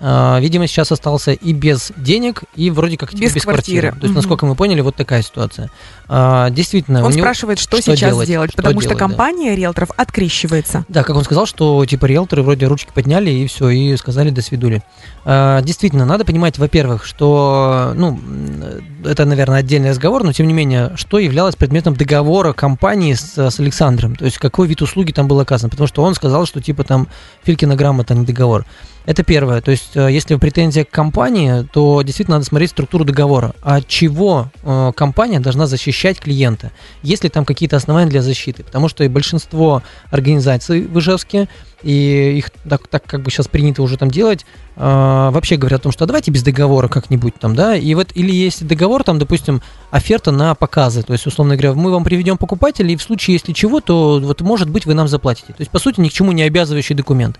видимо, 0.00 0.66
сейчас 0.66 0.92
остался 0.92 1.32
и 1.32 1.52
без 1.52 1.92
денег, 1.96 2.44
и 2.54 2.70
вроде 2.70 2.96
как 2.96 3.12
Без 3.14 3.34
без, 3.34 3.42
квартиры. 3.42 3.88
квартиры. 3.88 3.90
То 3.90 3.96
есть, 3.96 4.04
Мгм. 4.10 4.14
насколько 4.14 4.46
мы 4.46 4.54
поняли, 4.54 4.80
вот 4.80 4.94
такая 4.96 5.22
ситуация. 5.22 5.70
А, 6.08 6.50
действительно, 6.50 7.04
Он 7.04 7.10
него- 7.10 7.20
спрашивает, 7.20 7.58
что, 7.58 7.76
что 7.80 7.82
сейчас 7.96 8.10
делать? 8.10 8.28
делать, 8.28 8.50
Что 8.52 8.56
потому 8.62 8.80
что 8.80 8.90
делать, 8.90 8.98
да. 9.00 9.06
компания 9.08 9.56
риэлторов 9.56 9.90
открещивается. 9.96 10.84
Да, 10.88 11.02
как 11.02 11.16
он 11.16 11.24
сказал, 11.24 11.46
что 11.46 11.84
типа 11.84 12.06
риэлторы 12.06 12.42
вроде 12.42 12.66
ручки 12.66 12.90
подняли 12.94 13.30
и 13.30 13.46
все, 13.46 13.68
и 13.70 13.96
сказали 13.96 14.30
до 14.30 14.40
свидули. 14.40 14.82
А, 15.24 15.60
действительно, 15.62 16.04
надо 16.06 16.24
понимать, 16.24 16.58
во-первых, 16.58 17.04
что, 17.04 17.92
ну, 17.94 18.18
это, 19.04 19.24
наверное, 19.24 19.58
отдельный 19.60 19.90
разговор, 19.90 20.24
но 20.24 20.32
тем 20.32 20.46
не 20.46 20.52
менее, 20.54 20.92
что 20.96 21.18
являлось 21.18 21.56
предметом 21.56 21.94
договора 21.94 22.52
компании 22.52 23.14
с, 23.14 23.36
с 23.36 23.60
Александром, 23.60 24.16
то 24.16 24.24
есть 24.24 24.38
какой 24.38 24.66
вид 24.68 24.80
услуги 24.82 25.12
там 25.12 25.28
был 25.28 25.40
оказан, 25.40 25.70
потому 25.70 25.86
что 25.86 26.02
он 26.02 26.14
сказал, 26.14 26.46
что 26.46 26.60
типа 26.62 26.84
там 26.84 27.08
Филькина 27.44 27.76
грамота, 27.76 28.14
а 28.14 28.16
не 28.16 28.24
договор. 28.24 28.64
Это 29.08 29.22
первое, 29.22 29.62
то 29.62 29.70
есть 29.70 29.92
э, 29.96 30.12
если 30.12 30.34
претензия 30.34 30.84
к 30.84 30.90
компании, 30.90 31.66
то 31.72 32.02
действительно 32.02 32.36
надо 32.36 32.44
смотреть 32.44 32.72
структуру 32.72 33.06
договора. 33.06 33.54
От 33.62 33.88
чего 33.88 34.50
э, 34.62 34.92
компания 34.94 35.40
должна 35.40 35.66
защищать 35.66 36.20
клиента? 36.20 36.72
Есть 37.02 37.24
ли 37.24 37.30
там 37.30 37.46
какие-то 37.46 37.76
основания 37.76 38.10
для 38.10 38.20
защиты? 38.20 38.64
Потому 38.64 38.90
что 38.90 39.04
и 39.04 39.08
большинство 39.08 39.82
организаций 40.10 40.82
в 40.82 40.98
Ижевске, 40.98 41.48
и 41.82 42.34
их 42.36 42.50
так, 42.68 42.86
так 42.88 43.02
как 43.04 43.22
бы 43.22 43.30
сейчас 43.30 43.48
принято 43.48 43.82
уже 43.82 43.96
там 43.96 44.10
делать, 44.10 44.44
э, 44.76 44.80
вообще 44.82 45.56
говорят 45.56 45.80
о 45.80 45.82
том, 45.84 45.92
что 45.92 46.04
а 46.04 46.06
давайте 46.06 46.30
без 46.30 46.42
договора 46.42 46.88
как-нибудь 46.88 47.32
там, 47.40 47.54
да, 47.54 47.76
и 47.76 47.94
вот 47.94 48.08
или 48.14 48.30
есть 48.30 48.66
договор, 48.66 49.04
там, 49.04 49.18
допустим, 49.18 49.62
оферта 49.90 50.32
на 50.32 50.54
показы, 50.54 51.02
то 51.02 51.14
есть, 51.14 51.26
условно 51.26 51.56
говоря, 51.56 51.72
мы 51.72 51.90
вам 51.92 52.04
приведем 52.04 52.36
покупателя, 52.36 52.90
и 52.90 52.96
в 52.96 53.02
случае, 53.02 53.36
если 53.36 53.54
чего, 53.54 53.80
то 53.80 54.20
вот 54.20 54.42
может 54.42 54.68
быть 54.68 54.84
вы 54.84 54.92
нам 54.92 55.08
заплатите. 55.08 55.54
То 55.54 55.60
есть, 55.60 55.70
по 55.70 55.78
сути, 55.78 55.98
ни 55.98 56.10
к 56.10 56.12
чему 56.12 56.32
не 56.32 56.42
обязывающий 56.42 56.94
документ. 56.94 57.38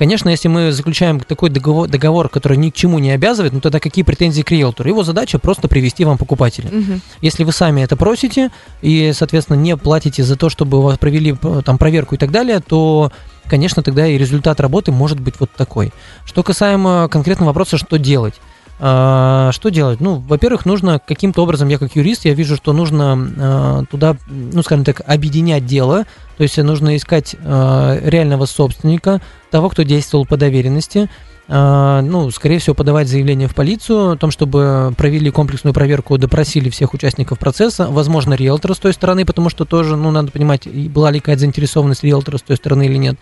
Конечно, 0.00 0.30
если 0.30 0.48
мы 0.48 0.72
заключаем 0.72 1.20
такой 1.20 1.50
договор, 1.50 1.86
договор, 1.86 2.30
который 2.30 2.56
ни 2.56 2.70
к 2.70 2.74
чему 2.74 2.98
не 2.98 3.10
обязывает, 3.10 3.52
ну 3.52 3.60
тогда 3.60 3.80
какие 3.80 4.02
претензии 4.02 4.40
к 4.40 4.50
риэлтору? 4.50 4.88
Его 4.88 5.02
задача 5.04 5.38
просто 5.38 5.68
привести 5.68 6.06
вам 6.06 6.16
покупателя. 6.16 6.70
Мгм. 6.72 7.02
Если 7.20 7.44
вы 7.44 7.52
сами 7.52 7.82
это 7.82 7.98
просите 7.98 8.48
и, 8.80 9.12
соответственно, 9.14 9.58
не 9.58 9.76
платите 9.76 10.22
за 10.22 10.36
то, 10.36 10.48
чтобы 10.48 10.78
у 10.78 10.80
вас 10.80 10.96
провели 10.96 11.34
п- 11.34 11.60
там 11.60 11.76
проверку 11.76 12.14
и 12.14 12.18
так 12.18 12.30
далее, 12.30 12.60
то, 12.60 13.12
конечно, 13.46 13.82
тогда 13.82 14.06
и 14.06 14.16
результат 14.16 14.58
работы 14.58 14.90
может 14.90 15.20
быть 15.20 15.34
вот 15.38 15.50
такой. 15.50 15.92
Что 16.24 16.42
касаемо 16.42 17.06
конкретного 17.10 17.48
вопроса, 17.50 17.76
что 17.76 17.98
делать? 17.98 18.40
А, 18.82 19.50
Что 19.52 19.68
делать? 19.68 20.00
Ну, 20.00 20.22
во-первых, 20.26 20.64
нужно 20.64 21.00
каким-то 21.06 21.42
образом, 21.42 21.68
я 21.68 21.76
как 21.76 21.94
юрист, 21.96 22.24
я 22.24 22.32
вижу, 22.32 22.56
что 22.56 22.72
нужно 22.72 23.30
а, 23.38 23.84
туда, 23.90 24.16
ну, 24.28 24.62
скажем 24.62 24.86
так, 24.86 25.02
объединять 25.06 25.66
дело, 25.66 26.06
то 26.38 26.42
есть 26.42 26.56
нужно 26.56 26.96
искать 26.96 27.36
а, 27.44 27.98
реального 28.02 28.46
собственника, 28.46 29.20
того, 29.50 29.68
кто 29.68 29.82
действовал 29.82 30.24
по 30.24 30.36
доверенности, 30.36 31.10
ну, 31.48 32.30
скорее 32.30 32.60
всего, 32.60 32.76
подавать 32.76 33.08
заявление 33.08 33.48
в 33.48 33.56
полицию 33.56 34.12
о 34.12 34.16
том, 34.16 34.30
чтобы 34.30 34.94
провели 34.96 35.32
комплексную 35.32 35.74
проверку, 35.74 36.16
допросили 36.16 36.70
всех 36.70 36.94
участников 36.94 37.40
процесса, 37.40 37.88
возможно, 37.90 38.34
риэлтора 38.34 38.74
с 38.74 38.78
той 38.78 38.92
стороны, 38.92 39.24
потому 39.24 39.50
что 39.50 39.64
тоже, 39.64 39.96
ну, 39.96 40.12
надо 40.12 40.30
понимать, 40.30 40.68
была 40.68 41.10
ли 41.10 41.18
какая-то 41.18 41.40
заинтересованность 41.40 42.04
риэлтора 42.04 42.38
с 42.38 42.42
той 42.42 42.56
стороны 42.56 42.84
или 42.84 42.94
нет. 42.94 43.16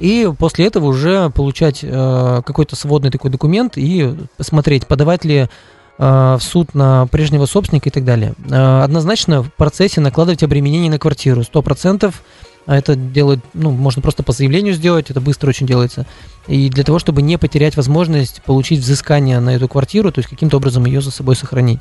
И 0.00 0.28
после 0.38 0.66
этого 0.66 0.86
уже 0.86 1.28
получать 1.30 1.80
э, 1.82 2.42
какой-то 2.44 2.74
сводный 2.74 3.10
такой 3.10 3.30
документ 3.30 3.74
и 3.76 4.16
посмотреть, 4.38 4.86
подавать 4.86 5.26
ли 5.26 5.36
э, 5.36 5.48
в 5.98 6.40
суд 6.40 6.74
на 6.74 7.06
прежнего 7.06 7.44
собственника 7.44 7.90
и 7.90 7.92
так 7.92 8.06
далее. 8.06 8.32
Э, 8.50 8.82
однозначно 8.82 9.42
в 9.42 9.52
процессе 9.52 10.00
накладывать 10.00 10.42
обременение 10.42 10.90
на 10.90 10.98
квартиру 10.98 11.42
100%. 11.42 12.12
А 12.66 12.76
это 12.76 12.94
делать, 12.94 13.40
ну, 13.52 13.70
можно 13.70 14.00
просто 14.00 14.22
по 14.22 14.32
заявлению 14.32 14.74
сделать, 14.74 15.10
это 15.10 15.20
быстро 15.20 15.48
очень 15.48 15.66
делается. 15.66 16.06
И 16.50 16.68
для 16.68 16.82
того, 16.82 16.98
чтобы 16.98 17.22
не 17.22 17.38
потерять 17.38 17.76
возможность 17.76 18.42
получить 18.42 18.80
взыскание 18.80 19.38
на 19.38 19.50
эту 19.50 19.68
квартиру, 19.68 20.10
то 20.10 20.18
есть 20.18 20.28
каким-то 20.28 20.56
образом 20.56 20.84
ее 20.84 21.00
за 21.00 21.12
собой 21.12 21.36
сохранить. 21.36 21.78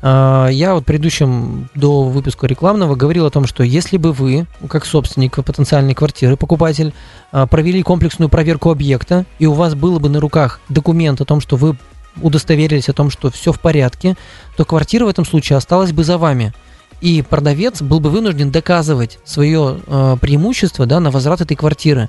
А, 0.00 0.46
Я 0.46 0.74
вот 0.74 0.84
в 0.84 0.86
предыдущем 0.86 1.68
до 1.74 2.04
выпуска 2.04 2.46
рекламного 2.46 2.94
говорил 2.94 3.26
о 3.26 3.30
том, 3.30 3.46
что 3.46 3.64
если 3.64 3.96
бы 3.96 4.12
вы, 4.12 4.46
как 4.68 4.86
собственник 4.86 5.34
потенциальной 5.44 5.94
квартиры, 5.94 6.36
покупатель, 6.36 6.94
а, 7.32 7.48
провели 7.48 7.82
комплексную 7.82 8.28
проверку 8.28 8.70
объекта, 8.70 9.26
и 9.40 9.46
у 9.46 9.54
вас 9.54 9.74
было 9.74 9.98
бы 9.98 10.08
на 10.08 10.20
руках 10.20 10.60
документ 10.68 11.20
о 11.20 11.24
том, 11.24 11.40
что 11.40 11.56
вы 11.56 11.76
удостоверились 12.20 12.88
о 12.88 12.92
том, 12.92 13.10
что 13.10 13.28
все 13.28 13.52
в 13.52 13.58
порядке, 13.58 14.16
то 14.56 14.64
квартира 14.64 15.04
в 15.04 15.08
этом 15.08 15.24
случае 15.24 15.56
осталась 15.56 15.90
бы 15.90 16.04
за 16.04 16.16
вами. 16.16 16.52
И 17.00 17.22
продавец 17.22 17.82
был 17.82 17.98
бы 17.98 18.10
вынужден 18.10 18.52
доказывать 18.52 19.18
свое 19.24 19.80
э, 19.84 20.16
преимущество 20.20 20.86
да, 20.86 21.00
на 21.00 21.10
возврат 21.10 21.40
этой 21.40 21.56
квартиры. 21.56 22.08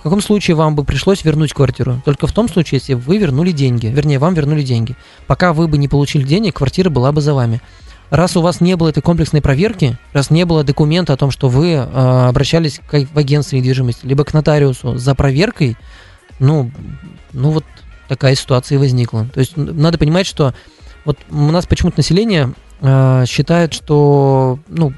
В 0.00 0.02
каком 0.02 0.22
случае 0.22 0.54
вам 0.54 0.74
бы 0.74 0.82
пришлось 0.82 1.24
вернуть 1.24 1.52
квартиру? 1.52 2.00
Только 2.06 2.26
в 2.26 2.32
том 2.32 2.48
случае, 2.48 2.78
если 2.78 2.94
вы 2.94 3.18
вернули 3.18 3.52
деньги. 3.52 3.86
Вернее, 3.86 4.18
вам 4.18 4.32
вернули 4.32 4.62
деньги. 4.62 4.96
Пока 5.26 5.52
вы 5.52 5.68
бы 5.68 5.76
не 5.76 5.88
получили 5.88 6.22
денег, 6.22 6.56
квартира 6.56 6.88
была 6.88 7.12
бы 7.12 7.20
за 7.20 7.34
вами. 7.34 7.60
Раз 8.08 8.34
у 8.34 8.40
вас 8.40 8.62
не 8.62 8.76
было 8.76 8.88
этой 8.88 9.02
комплексной 9.02 9.42
проверки, 9.42 9.98
раз 10.14 10.30
не 10.30 10.44
было 10.44 10.64
документа 10.64 11.12
о 11.12 11.16
том, 11.16 11.30
что 11.30 11.48
вы 11.50 11.72
э, 11.72 11.82
обращались 12.28 12.80
к, 12.90 13.06
в 13.12 13.18
агентство 13.18 13.56
недвижимости, 13.56 14.06
либо 14.06 14.24
к 14.24 14.32
нотариусу 14.32 14.96
за 14.96 15.14
проверкой, 15.14 15.76
ну, 16.40 16.72
ну 17.32 17.50
вот 17.50 17.64
такая 18.08 18.34
ситуация 18.34 18.76
и 18.76 18.78
возникла. 18.78 19.26
То 19.32 19.38
есть 19.38 19.56
надо 19.56 19.98
понимать, 19.98 20.26
что 20.26 20.54
вот 21.04 21.18
у 21.30 21.36
нас 21.36 21.66
почему-то 21.66 21.98
население 21.98 22.54
э, 22.80 23.24
считает, 23.28 23.74
что 23.74 24.58
ну, 24.66 24.94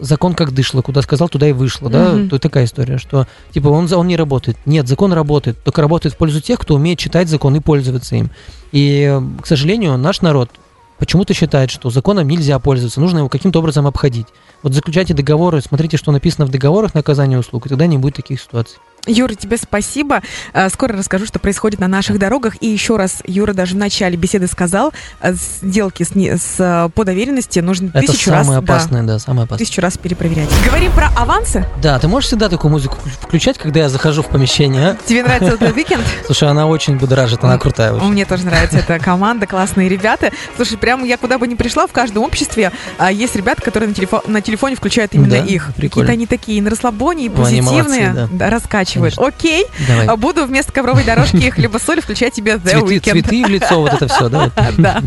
закон 0.00 0.34
как 0.34 0.52
дышло, 0.52 0.82
куда 0.82 1.02
сказал, 1.02 1.28
туда 1.28 1.48
и 1.48 1.52
вышло, 1.52 1.88
да, 1.90 2.12
Мгм. 2.12 2.28
то 2.28 2.38
такая 2.38 2.64
история, 2.64 2.98
что 2.98 3.26
типа 3.52 3.68
он, 3.68 3.92
он 3.92 4.06
не 4.06 4.16
работает. 4.16 4.56
Нет, 4.66 4.88
закон 4.88 5.12
работает, 5.12 5.62
только 5.62 5.82
работает 5.82 6.14
в 6.14 6.18
пользу 6.18 6.40
тех, 6.40 6.58
кто 6.58 6.74
умеет 6.74 6.98
читать 6.98 7.28
закон 7.28 7.54
и 7.56 7.60
пользоваться 7.60 8.16
им. 8.16 8.30
И, 8.72 9.20
к 9.42 9.46
сожалению, 9.46 9.96
наш 9.98 10.20
народ 10.22 10.50
почему-то 10.98 11.32
считает, 11.34 11.70
что 11.70 11.90
законом 11.90 12.28
нельзя 12.28 12.58
пользоваться, 12.58 13.00
нужно 13.00 13.18
его 13.18 13.28
каким-то 13.28 13.60
образом 13.60 13.86
обходить. 13.86 14.26
Вот 14.62 14.74
заключайте 14.74 15.14
договоры, 15.14 15.60
смотрите, 15.62 15.96
что 15.96 16.12
написано 16.12 16.46
в 16.46 16.50
договорах 16.50 16.94
на 16.94 17.00
оказание 17.00 17.38
услуг, 17.38 17.66
и 17.66 17.68
тогда 17.70 17.86
не 17.86 17.96
будет 17.96 18.16
таких 18.16 18.40
ситуаций. 18.40 18.78
Юра, 19.06 19.34
тебе 19.34 19.56
спасибо. 19.56 20.20
А, 20.52 20.68
Скоро 20.68 20.96
расскажу, 20.96 21.26
что 21.26 21.38
происходит 21.38 21.80
на 21.80 21.88
наших 21.88 22.18
дорогах. 22.18 22.54
И 22.60 22.66
еще 22.68 22.96
раз, 22.96 23.22
Юра 23.26 23.52
даже 23.52 23.74
в 23.74 23.78
начале 23.78 24.16
беседы 24.16 24.46
сказал, 24.46 24.92
а, 25.20 25.32
сделки 25.32 26.02
с, 26.02 26.10
с, 26.14 26.56
а, 26.58 26.88
по 26.90 27.04
доверенности 27.04 27.58
нужно 27.60 27.88
Это 27.94 28.00
тысячу 28.12 28.30
раз, 28.30 28.46
самое 28.46 28.60
да, 28.62 28.72
опасное, 28.74 29.02
да, 29.02 29.18
самое 29.18 29.44
опасное. 29.44 29.64
тысячу 29.64 29.80
раз 29.80 29.96
перепроверять. 29.98 30.48
Говорим 30.66 30.92
про 30.92 31.08
авансы. 31.16 31.64
Да, 31.82 31.98
ты 31.98 32.08
можешь 32.08 32.28
всегда 32.28 32.48
такую 32.48 32.70
музыку 32.72 32.98
включать, 33.20 33.58
когда 33.58 33.80
я 33.80 33.88
захожу 33.88 34.22
в 34.22 34.28
помещение, 34.28 34.88
а? 34.90 34.96
Тебе 35.06 35.22
нравится 35.22 35.56
The 35.56 35.74
Weekend? 35.76 36.02
Слушай, 36.26 36.48
она 36.50 36.66
очень 36.66 36.96
будоражит, 36.96 37.42
она 37.42 37.58
крутая 37.58 37.92
очень. 37.94 38.06
Мне 38.06 38.24
тоже 38.24 38.44
нравится 38.46 38.78
эта 38.78 38.98
команда, 38.98 39.46
классные 39.46 39.88
ребята. 39.88 40.30
Слушай, 40.56 40.76
прям 40.78 41.04
я 41.04 41.16
куда 41.16 41.38
бы 41.38 41.48
ни 41.48 41.54
пришла, 41.54 41.86
в 41.86 41.92
каждом 41.92 42.22
обществе 42.22 42.70
а, 42.98 43.10
есть 43.10 43.34
ребята, 43.36 43.62
которые 43.62 43.88
на, 43.88 43.94
телефо- 43.94 44.22
на 44.28 44.40
телефоне 44.42 44.76
включают 44.76 45.14
именно 45.14 45.30
Да, 45.30 45.38
их. 45.38 45.70
прикольно. 45.74 45.88
Какие-то 46.06 46.12
они 46.12 46.26
такие 46.26 46.62
на 46.62 46.70
расслабоне, 46.70 47.26
и 47.26 47.28
позитивные, 47.28 48.12
молодцы, 48.12 48.28
да, 48.94 49.04
раскачивают. 49.04 49.14
Конечно. 49.16 49.26
Окей, 49.26 49.66
Давай. 49.88 50.06
а 50.06 50.16
буду 50.16 50.44
вместо 50.46 50.72
ковровой 50.72 51.04
дорожки 51.04 51.50
хлеба-соль 51.50 52.00
включать 52.00 52.32
тебе 52.32 52.54
The 52.54 52.70
Цветы, 52.70 52.94
Weekend. 52.94 53.10
цветы 53.12 53.44
в 53.44 53.48
лицо, 53.48 53.80
вот 53.80 53.92
это 53.92 54.08
все, 54.08 54.28
да? 54.28 54.50
Да. 54.78 55.02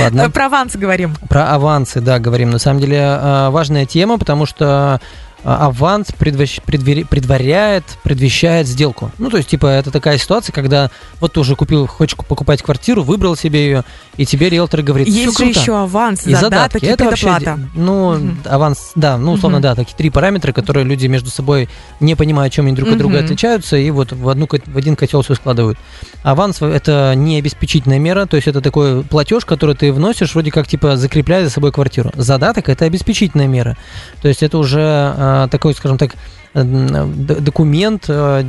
Ладно. 0.00 0.30
Про 0.30 0.46
аванс 0.46 0.76
говорим. 0.76 1.14
Про 1.28 1.52
авансы, 1.52 2.00
да, 2.00 2.18
говорим. 2.18 2.50
На 2.50 2.58
самом 2.58 2.80
деле 2.80 2.98
э, 2.98 3.48
важная 3.50 3.86
тема, 3.86 4.18
потому 4.18 4.46
что 4.46 5.00
аванс 5.44 6.08
предвощ- 6.18 6.60
предвери- 6.64 7.04
предваряет, 7.04 7.84
предвещает 8.02 8.66
сделку. 8.66 9.10
Ну, 9.18 9.30
то 9.30 9.36
есть, 9.36 9.48
типа, 9.48 9.66
это 9.66 9.90
такая 9.90 10.18
ситуация, 10.18 10.52
когда 10.52 10.90
вот 11.20 11.34
ты 11.34 11.40
уже 11.40 11.54
купил, 11.56 11.86
хочешь 11.86 12.16
покупать 12.16 12.62
квартиру, 12.62 13.02
выбрал 13.02 13.36
себе 13.36 13.64
ее, 13.64 13.84
и 14.16 14.24
тебе 14.26 14.48
риэлтор 14.48 14.82
говорит, 14.82 15.08
«Всё 15.08 15.16
Есть 15.24 15.38
же 15.38 15.44
круто». 15.44 15.60
еще 15.60 15.76
аванс, 15.82 16.26
И 16.26 16.34
задаток 16.34 16.82
и 16.82 16.86
Это 16.86 17.04
вообще, 17.04 17.26
предоплата. 17.26 17.60
де- 17.60 17.68
ну, 17.80 18.12
Мгм. 18.14 18.38
аванс, 18.46 18.92
да, 18.94 19.18
ну, 19.18 19.32
условно, 19.32 19.58
Мгм. 19.58 19.62
да, 19.62 19.74
такие 19.74 19.96
три 19.96 20.10
параметра, 20.10 20.52
которые 20.52 20.84
люди 20.84 21.06
между 21.06 21.30
собой 21.30 21.68
не 22.00 22.14
понимают, 22.14 22.52
чем 22.54 22.66
они 22.66 22.74
друг 22.74 22.88
от 22.90 22.98
друга 22.98 23.18
отличаются, 23.20 23.76
и 23.76 23.90
вот 23.90 24.12
в, 24.12 24.28
одну, 24.28 24.46
в 24.48 24.76
один 24.76 24.96
котел 24.96 25.22
все 25.22 25.34
складывают. 25.34 25.78
Аванс– 26.22 26.56
это 26.62 27.12
не 27.16 27.38
обеспечительная 27.38 27.98
мера, 27.98 28.26
то 28.26 28.36
есть 28.36 28.48
это 28.48 28.60
такой 28.60 29.02
платеж, 29.04 29.44
который 29.44 29.74
ты 29.74 29.92
вносишь, 29.92 30.32
вроде 30.34 30.50
как, 30.50 30.66
типа, 30.66 30.96
закрепляя 30.96 31.44
за 31.44 31.50
собой 31.50 31.70
квартиру. 31.72 32.10
Задаток– 32.14 32.68
это 32.70 32.84
обеспечительная 32.86 33.46
мера, 33.46 33.76
то 34.22 34.28
есть 34.28 34.42
это 34.42 34.56
уже 34.58 34.80
а, 34.80 35.33
такой, 35.50 35.74
скажем 35.74 35.98
так, 35.98 36.14
документ, 36.54 38.04
э, 38.08 38.44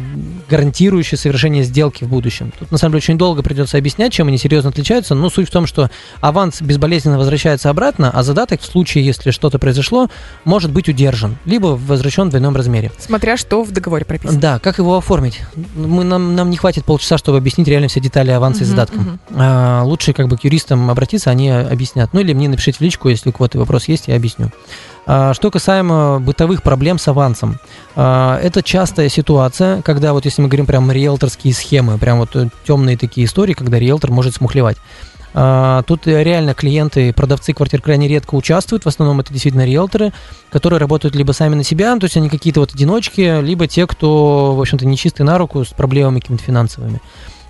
гарантирующий 0.49 1.17
совершение 1.17 1.63
сделки 1.63 2.03
в 2.03 2.07
будущем. 2.07 2.51
Тут, 2.57 2.71
на 2.71 2.77
самом 2.77 2.91
деле, 2.93 2.97
очень 2.99 3.17
долго 3.17 3.41
придется 3.41 3.77
объяснять, 3.77 4.13
чем 4.13 4.27
они 4.27 4.37
серьезно 4.37 4.69
отличаются, 4.69 5.15
но 5.15 5.29
суть 5.29 5.47
в 5.47 5.51
том, 5.51 5.65
что 5.65 5.89
аванс 6.21 6.61
безболезненно 6.61 7.17
возвращается 7.17 7.69
обратно, 7.71 8.11
а 8.13 8.21
задаток 8.21 8.61
в 8.61 8.65
случае, 8.65 9.03
если 9.05 9.31
что-то 9.31 9.57
произошло, 9.57 10.09
может 10.43 10.71
быть 10.71 10.87
удержан, 10.87 11.37
либо 11.45 11.67
возвращен 11.67 12.27
в 12.27 12.29
двойном 12.29 12.55
размере. 12.55 12.91
Смотря 12.99 13.37
что 13.37 13.63
в 13.63 13.71
договоре 13.71 14.05
прописано. 14.05 14.39
Да, 14.39 14.59
как 14.59 14.77
его 14.77 14.97
оформить? 14.97 15.41
Мы, 15.75 16.03
нам, 16.03 16.35
нам 16.35 16.51
не 16.51 16.57
хватит 16.57 16.85
полчаса, 16.85 17.17
чтобы 17.17 17.39
объяснить 17.39 17.67
реально 17.67 17.87
все 17.87 17.99
детали 17.99 18.29
аванса 18.29 18.59
и 18.63 18.67
Мгм, 18.67 18.69
задатка. 18.69 18.97
мгм. 18.99 19.19
А, 19.31 19.83
лучше 19.83 20.13
как 20.13 20.27
бы 20.27 20.37
к 20.37 20.43
юристам 20.43 20.91
обратиться, 20.91 21.31
они 21.31 21.49
объяснят. 21.49 22.13
Ну 22.13 22.19
или 22.19 22.33
мне 22.33 22.49
напишите 22.49 22.77
в 22.77 22.81
личку, 22.81 23.09
если 23.09 23.29
у 23.29 23.31
кого-то 23.31 23.57
вопрос 23.57 23.87
есть, 23.87 24.07
я 24.07 24.15
объясню. 24.15 24.51
А, 25.05 25.33
Что 25.33 25.51
касаемо 25.51 26.19
бытовых 26.19 26.63
проблем 26.63 26.97
с 26.97 27.07
авансом, 27.07 27.59
а, 27.95 28.39
это 28.41 28.63
частая 28.63 29.09
ситуация, 29.09 29.81
когда 29.81 30.13
вот 30.13 30.25
если 30.25 30.41
мы 30.41 30.47
говорим 30.47 30.65
прям 30.65 30.91
риэлторские 30.91 31.53
схемы, 31.53 31.97
прям 31.97 32.19
вот 32.19 32.35
э, 32.35 32.49
темные 32.65 32.97
такие 32.97 33.25
истории, 33.25 33.53
когда 33.53 33.77
риэлтор 33.77 34.11
может 34.11 34.35
смухлевать. 34.35 34.77
А, 35.35 35.83
Тут 35.83 36.07
реально 36.07 36.53
клиенты, 36.53 37.13
продавцы 37.13 37.53
квартир 37.53 37.81
крайне 37.81 38.07
редко 38.07 38.35
участвуют, 38.35 38.85
в 38.85 38.87
основном 38.87 39.19
это 39.19 39.31
действительно 39.31 39.65
риэлторы, 39.65 40.11
которые 40.49 40.79
работают 40.79 41.13
либо 41.13 41.33
сами 41.33 41.55
на 41.55 41.63
себя, 41.63 41.95
то 41.97 42.05
есть 42.05 42.17
они 42.17 42.29
какие-то 42.29 42.61
вот 42.61 42.73
одиночки, 42.73 43.41
либо 43.41 43.67
те, 43.67 43.85
кто, 43.85 44.55
в 44.55 44.61
общем-то, 44.61 44.85
нечистый 44.85 45.25
на 45.25 45.37
руку 45.37 45.63
с 45.63 45.69
проблемами 45.69 46.19
какими-то 46.19 46.43
финансовыми. 46.43 46.99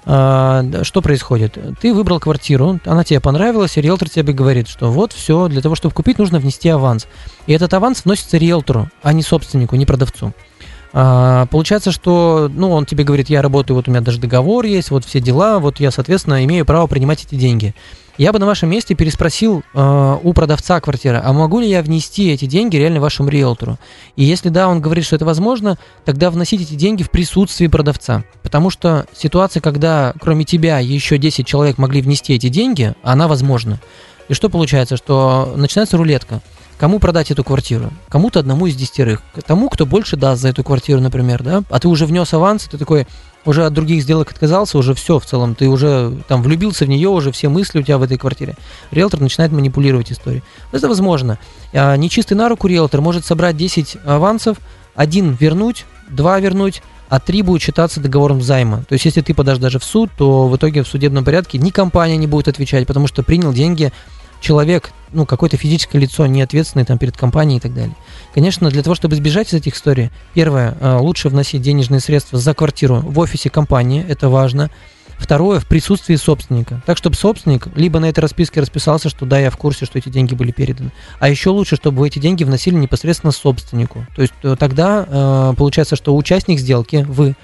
А, 0.05 0.63
Что 0.83 1.01
происходит? 1.01 1.57
Ты 1.81 1.93
выбрал 1.93 2.19
квартиру, 2.19 2.79
она 2.85 3.03
тебе 3.03 3.19
понравилась, 3.19 3.77
и 3.77 3.81
риэлтор 3.81 4.09
тебе 4.09 4.33
говорит, 4.33 4.67
что 4.67 4.91
вот 4.91 5.13
все, 5.13 5.47
для 5.47 5.61
того, 5.61 5.75
чтобы 5.75 5.95
купить, 5.95 6.19
нужно 6.19 6.39
внести 6.39 6.69
аванс. 6.69 7.07
И 7.47 7.53
этот 7.53 7.73
аванс 7.73 8.05
вносится 8.05 8.37
риэлтору, 8.37 8.89
а 9.01 9.13
не 9.13 9.23
собственнику, 9.23 9.75
не 9.75 9.85
продавцу. 9.85 10.33
А, 10.97 11.45
Получается, 11.47 11.91
что, 11.91 12.49
ну, 12.53 12.71
он 12.71 12.85
тебе 12.85 13.03
говорит, 13.03 13.29
я 13.29 13.41
работаю, 13.41 13.75
вот 13.75 13.89
у 13.89 13.91
меня 13.91 13.99
даже 13.99 14.17
договор 14.17 14.63
есть, 14.63 14.91
вот 14.91 15.03
все 15.03 15.19
дела, 15.19 15.59
вот 15.59 15.81
я, 15.81 15.91
соответственно, 15.91 16.45
имею 16.45 16.65
право 16.65 16.87
принимать 16.87 17.25
эти 17.25 17.35
деньги. 17.35 17.75
Я 18.17 18.31
бы 18.31 18.39
на 18.39 18.45
вашем 18.45 18.69
месте 18.69 18.95
переспросил 18.95 19.61
э, 19.73 20.17
у 20.23 20.31
продавца 20.31 20.79
квартиры, 20.79 21.21
а 21.21 21.33
могу 21.33 21.59
ли 21.59 21.67
я 21.67 21.81
внести 21.81 22.31
эти 22.31 22.45
деньги 22.45 22.77
реально 22.77 23.01
вашему 23.01 23.27
риэлтору? 23.27 23.77
И 24.15 24.23
если 24.23 24.47
да, 24.47 24.69
он 24.69 24.79
говорит, 24.79 25.03
что 25.03 25.17
это 25.17 25.25
возможно, 25.25 25.77
тогда 26.05 26.31
вносить 26.31 26.61
эти 26.61 26.75
деньги 26.75 27.03
в 27.03 27.11
присутствии 27.11 27.67
продавца. 27.67 28.23
Потому 28.41 28.69
что 28.69 29.05
ситуация, 29.11 29.59
когда 29.59 30.13
кроме 30.21 30.45
тебя 30.45 30.79
еще 30.79 31.17
10 31.17 31.45
человек 31.45 31.77
могли 31.77 32.01
внести 32.01 32.33
эти 32.33 32.47
деньги, 32.47 32.93
она 33.03 33.27
возможна. 33.27 33.81
И 34.29 34.33
что 34.33 34.47
получается? 34.49 34.95
Что 34.95 35.53
начинается 35.57 35.97
рулетка. 35.97 36.41
Кому 36.77 36.99
продать 36.99 37.31
эту 37.31 37.43
квартиру? 37.43 37.91
Кому-то 38.09 38.39
одному 38.39 38.67
из 38.67 38.75
десятерых. 38.75 39.21
Тому, 39.45 39.69
кто 39.69 39.85
больше 39.85 40.17
даст 40.17 40.41
за 40.41 40.49
эту 40.49 40.63
квартиру, 40.63 40.99
например, 40.99 41.41
да? 41.41 41.63
А 41.69 41.79
ты 41.79 41.87
уже 41.87 42.05
внес 42.05 42.33
аванс, 42.33 42.65
ты 42.65 42.77
такой, 42.77 43.07
уже 43.45 43.65
от 43.65 43.73
других 43.73 44.03
сделок 44.03 44.31
отказался, 44.31 44.77
уже 44.77 44.93
все 44.93 45.19
в 45.19 45.25
целом, 45.25 45.55
ты 45.55 45.69
уже 45.69 46.13
там 46.27 46.43
влюбился 46.43 46.85
в 46.85 46.89
нее, 46.89 47.09
уже 47.09 47.31
все 47.31 47.47
мысли 47.47 47.79
у 47.79 47.83
тебя 47.83 47.97
в 47.97 48.03
этой 48.03 48.17
квартире. 48.17 48.55
Риэлтор 48.91 49.21
начинает 49.21 49.51
манипулировать 49.51 50.11
историей. 50.11 50.43
Это 50.71 50.89
возможно. 50.89 51.39
А, 51.73 51.95
Нечистый 51.95 52.35
на 52.35 52.49
руку 52.49 52.67
риэлтор 52.67 53.01
может 53.01 53.25
собрать 53.25 53.55
10 53.55 53.97
авансов, 54.05 54.57
один 54.95 55.37
вернуть, 55.39 55.85
два 56.09 56.39
вернуть, 56.39 56.81
а 57.07 57.19
три 57.19 57.41
будет 57.41 57.61
считаться 57.61 57.99
договором 57.99 58.41
займа. 58.41 58.83
То 58.89 58.93
есть, 58.93 59.05
если 59.05 59.21
ты 59.21 59.33
подашь 59.33 59.59
даже 59.59 59.79
в 59.79 59.83
суд, 59.83 60.09
то 60.17 60.47
в 60.47 60.55
итоге 60.55 60.83
в 60.83 60.87
судебном 60.87 61.23
порядке 61.23 61.57
ни 61.57 61.69
компания 61.69 62.17
не 62.17 62.27
будет 62.27 62.47
отвечать, 62.47 62.87
потому 62.87 63.07
что 63.07 63.23
принял 63.23 63.53
деньги 63.53 63.93
человек, 64.45 64.91
ну, 65.11 65.25
какое-то 65.25 65.57
физическое 65.57 65.97
лицо, 65.97 66.27
не 66.27 66.43
ответственный 66.43 66.85
там 66.85 66.99
перед 66.99 67.17
компанией 67.17 67.57
и 67.57 67.59
так 67.59 67.73
далее. 67.73 67.95
Конечно, 68.35 68.69
для 68.69 68.83
того, 68.83 68.93
чтобы 68.93 69.15
избежать 69.15 69.49
из 69.49 69.53
этих 69.53 69.73
историй, 69.73 70.11
первое, 70.35 70.77
э, 70.79 70.97
лучше 70.97 71.29
вносить 71.29 71.63
денежные 71.63 71.99
средства 71.99 72.37
за 72.37 72.53
квартиру 72.53 72.97
в 72.97 73.17
офисе 73.17 73.49
компании, 73.49 74.05
это 74.07 74.29
важно. 74.29 74.69
Второе, 75.17 75.59
в 75.59 75.65
присутствии 75.65 76.15
собственника. 76.15 76.83
Так, 76.85 76.97
чтобы 76.97 77.15
собственник 77.15 77.67
либо 77.75 77.99
на 77.99 78.05
этой 78.05 78.19
расписке 78.19 78.59
расписался, 78.59 79.09
что 79.09 79.25
да, 79.25 79.39
я 79.39 79.49
в 79.49 79.57
курсе, 79.57 79.85
что 79.85 79.97
эти 79.97 80.09
деньги 80.09 80.35
были 80.35 80.51
переданы. 80.51 80.91
А 81.19 81.27
еще 81.27 81.49
лучше, 81.49 81.75
чтобы 81.77 82.01
вы 82.01 82.07
эти 82.09 82.19
деньги 82.19 82.43
вносили 82.43 82.75
непосредственно 82.75 83.31
собственнику. 83.31 84.05
То 84.15 84.21
есть 84.21 84.33
э, 84.43 84.55
тогда 84.59 85.07
э, 85.07 85.53
получается, 85.57 85.95
что 85.95 86.15
участник 86.15 86.59
сделки, 86.59 87.03
вы, 87.07 87.35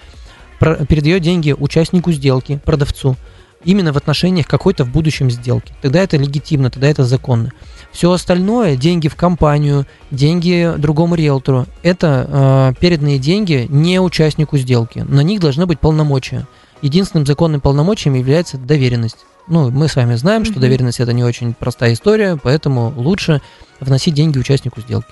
передает 0.59 1.23
деньги 1.23 1.55
участнику 1.57 2.11
сделки, 2.11 2.59
продавцу, 2.63 3.15
именно 3.63 3.93
в 3.93 3.97
отношениях 3.97 4.47
какой-то 4.47 4.83
в 4.83 4.91
будущем 4.91 5.29
сделки. 5.29 5.73
Тогда 5.81 6.01
это 6.01 6.17
легитимно, 6.17 6.69
тогда 6.69 6.87
это 6.87 7.03
законно. 7.03 7.51
Все 7.91 8.11
остальное, 8.11 8.75
деньги 8.75 9.07
в 9.07 9.15
компанию, 9.15 9.85
деньги 10.11 10.73
другому 10.77 11.15
риэлтору, 11.15 11.65
это 11.83 12.73
э, 12.75 12.79
переданные 12.79 13.19
деньги 13.19 13.67
не 13.69 13.99
участнику 13.99 14.57
сделки. 14.57 14.99
На 15.07 15.21
них 15.21 15.39
должны 15.39 15.65
быть 15.65 15.79
полномочия. 15.79 16.47
Единственным 16.81 17.25
законным 17.25 17.61
полномочием 17.61 18.15
является 18.15 18.57
доверенность. 18.57 19.17
Ну, 19.47 19.69
мы 19.69 19.87
с 19.87 19.95
вами 19.95 20.15
знаем, 20.15 20.45
что 20.45 20.59
доверенность 20.59 20.99
это 20.99 21.13
не 21.13 21.23
очень 21.23 21.53
простая 21.53 21.93
история, 21.93 22.39
поэтому 22.41 22.93
лучше 22.95 23.41
вносить 23.79 24.13
деньги 24.13 24.39
участнику 24.39 24.81
сделки. 24.81 25.09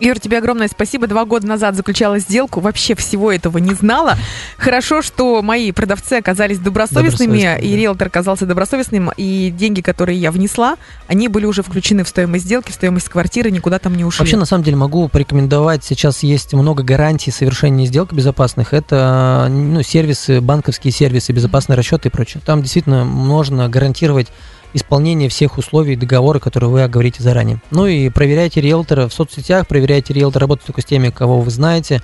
Ир, 0.00 0.20
тебе 0.20 0.38
огромное 0.38 0.68
спасибо. 0.68 1.06
Два 1.06 1.24
года 1.24 1.46
назад 1.46 1.74
заключала 1.74 2.18
сделку, 2.18 2.60
вообще 2.60 2.94
всего 2.94 3.32
этого 3.32 3.58
не 3.58 3.74
знала. 3.74 4.16
Хорошо, 4.56 5.02
что 5.02 5.42
мои 5.42 5.72
продавцы 5.72 6.14
оказались 6.14 6.58
добросовестными, 6.58 7.38
Добросовестными, 7.38 7.66
и 7.66 7.76
риэлтор 7.76 8.08
оказался 8.08 8.46
добросовестным, 8.46 9.10
и 9.16 9.50
деньги, 9.56 9.80
которые 9.80 10.18
я 10.18 10.30
внесла, 10.30 10.76
они 11.08 11.28
были 11.28 11.46
уже 11.46 11.62
включены 11.62 12.04
в 12.04 12.08
стоимость 12.08 12.44
сделки, 12.44 12.70
в 12.70 12.74
стоимость 12.74 13.08
квартиры, 13.08 13.50
никуда 13.50 13.78
там 13.78 13.94
не 13.94 14.04
ушли. 14.04 14.20
Вообще, 14.20 14.36
на 14.36 14.46
самом 14.46 14.64
деле, 14.64 14.76
могу 14.76 15.08
порекомендовать, 15.08 15.84
сейчас 15.84 16.22
есть 16.22 16.52
много 16.54 16.82
гарантий 16.82 17.30
совершения 17.30 17.86
сделок 17.86 18.12
безопасных. 18.12 18.74
Это 18.74 19.46
ну, 19.50 19.82
сервисы, 19.82 20.40
банковские 20.40 20.92
сервисы, 20.92 21.32
безопасные 21.32 21.76
расчеты 21.76 22.08
и 22.08 22.10
прочее. 22.10 22.42
Там 22.44 22.62
действительно 22.62 23.04
можно 23.04 23.68
гарантировать 23.68 24.28
исполнение 24.74 25.28
всех 25.28 25.58
условий 25.58 25.96
договора, 25.96 26.38
которые 26.38 26.70
вы 26.70 26.82
оговорите 26.82 27.22
заранее. 27.22 27.60
Ну 27.70 27.86
и 27.86 28.08
проверяйте 28.08 28.60
риэлтора 28.60 29.08
в 29.08 29.12
соцсетях, 29.12 29.66
проверяйте 29.66 30.12
риэлтора, 30.12 30.42
работать 30.42 30.66
только 30.66 30.82
с 30.82 30.84
теми, 30.84 31.10
кого 31.10 31.40
вы 31.40 31.50
знаете. 31.50 32.02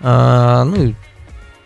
А, 0.00 0.64
ну 0.64 0.76
и 0.76 0.94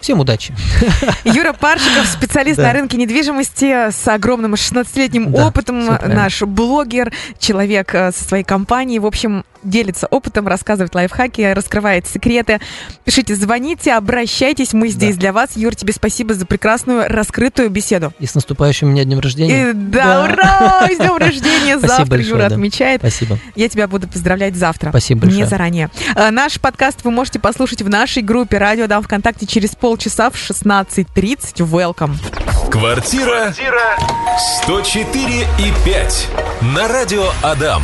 Всем 0.01 0.19
удачи. 0.21 0.55
Юра 1.25 1.53
Паршиков, 1.53 2.07
специалист 2.07 2.57
Да. 2.57 2.69
на 2.69 2.73
рынке 2.73 2.97
недвижимости 2.97 3.91
с 3.91 4.09
огромным 4.09 4.55
16-летним 4.55 5.31
Да, 5.31 5.49
опытом, 5.49 5.85
наш 6.07 6.41
блогер, 6.43 7.13
человек 7.39 7.95
э, 7.95 8.11
со 8.13 8.25
своей 8.25 8.45
компанией, 8.45 8.99
в 8.99 9.05
общем, 9.07 9.45
делится 9.63 10.07
опытом, 10.07 10.49
рассказывает 10.49 10.95
лайфхаки, 10.95 11.43
раскрывает 11.53 12.07
секреты. 12.07 12.61
Пишите, 13.05 13.35
звоните, 13.35 13.93
обращайтесь, 13.93 14.73
мы 14.73 14.89
здесь 14.89 15.17
для 15.19 15.35
вас. 15.35 15.51
Юр, 15.55 15.75
тебе 15.75 15.93
спасибо 15.93 16.33
за 16.33 16.47
прекрасную 16.47 17.07
раскрытую 17.07 17.69
беседу. 17.69 18.15
И 18.19 18.25
с 18.27 18.35
наступающим 18.35 18.89
меня 18.89 19.05
днем 19.05 19.21
рождения. 19.21 19.71
И, 19.71 19.73
да, 19.75 20.25
ура! 20.25 20.89
С 20.91 20.97
днем 20.97 21.17
рождения! 21.19 21.77
Спасибо 21.77 21.89
Завтра 21.89 22.07
большое, 22.07 22.31
Юра 22.37 22.49
да. 22.49 22.55
отмечает. 22.55 23.01
Спасибо. 23.03 23.39
Я 23.55 23.69
тебя 23.69 23.87
буду 23.87 24.09
поздравлять 24.09 24.57
завтра. 24.57 24.89
Спасибо 24.89 25.21
большое. 25.23 25.43
Не 25.43 25.47
заранее. 25.49 25.91
А, 26.15 26.31
Наш 26.31 26.59
подкаст 26.59 27.01
вы 27.05 27.11
можете 27.11 27.39
послушать 27.39 27.83
в 27.83 27.89
нашей 27.91 28.23
группе 28.23 28.57
«Радио 28.57 28.87
Дам 28.87 29.03
ВКонтакте» 29.03 29.45
через 29.45 29.75
полчаса 29.91 30.31
в 30.31 30.37
16.30. 30.37 31.69
Welcome. 31.69 32.15
Квартира 32.71 33.53
104 34.63 35.49
и 35.59 35.85
5 35.85 36.29
на 36.61 36.87
радио 36.87 37.25
Адам. 37.43 37.83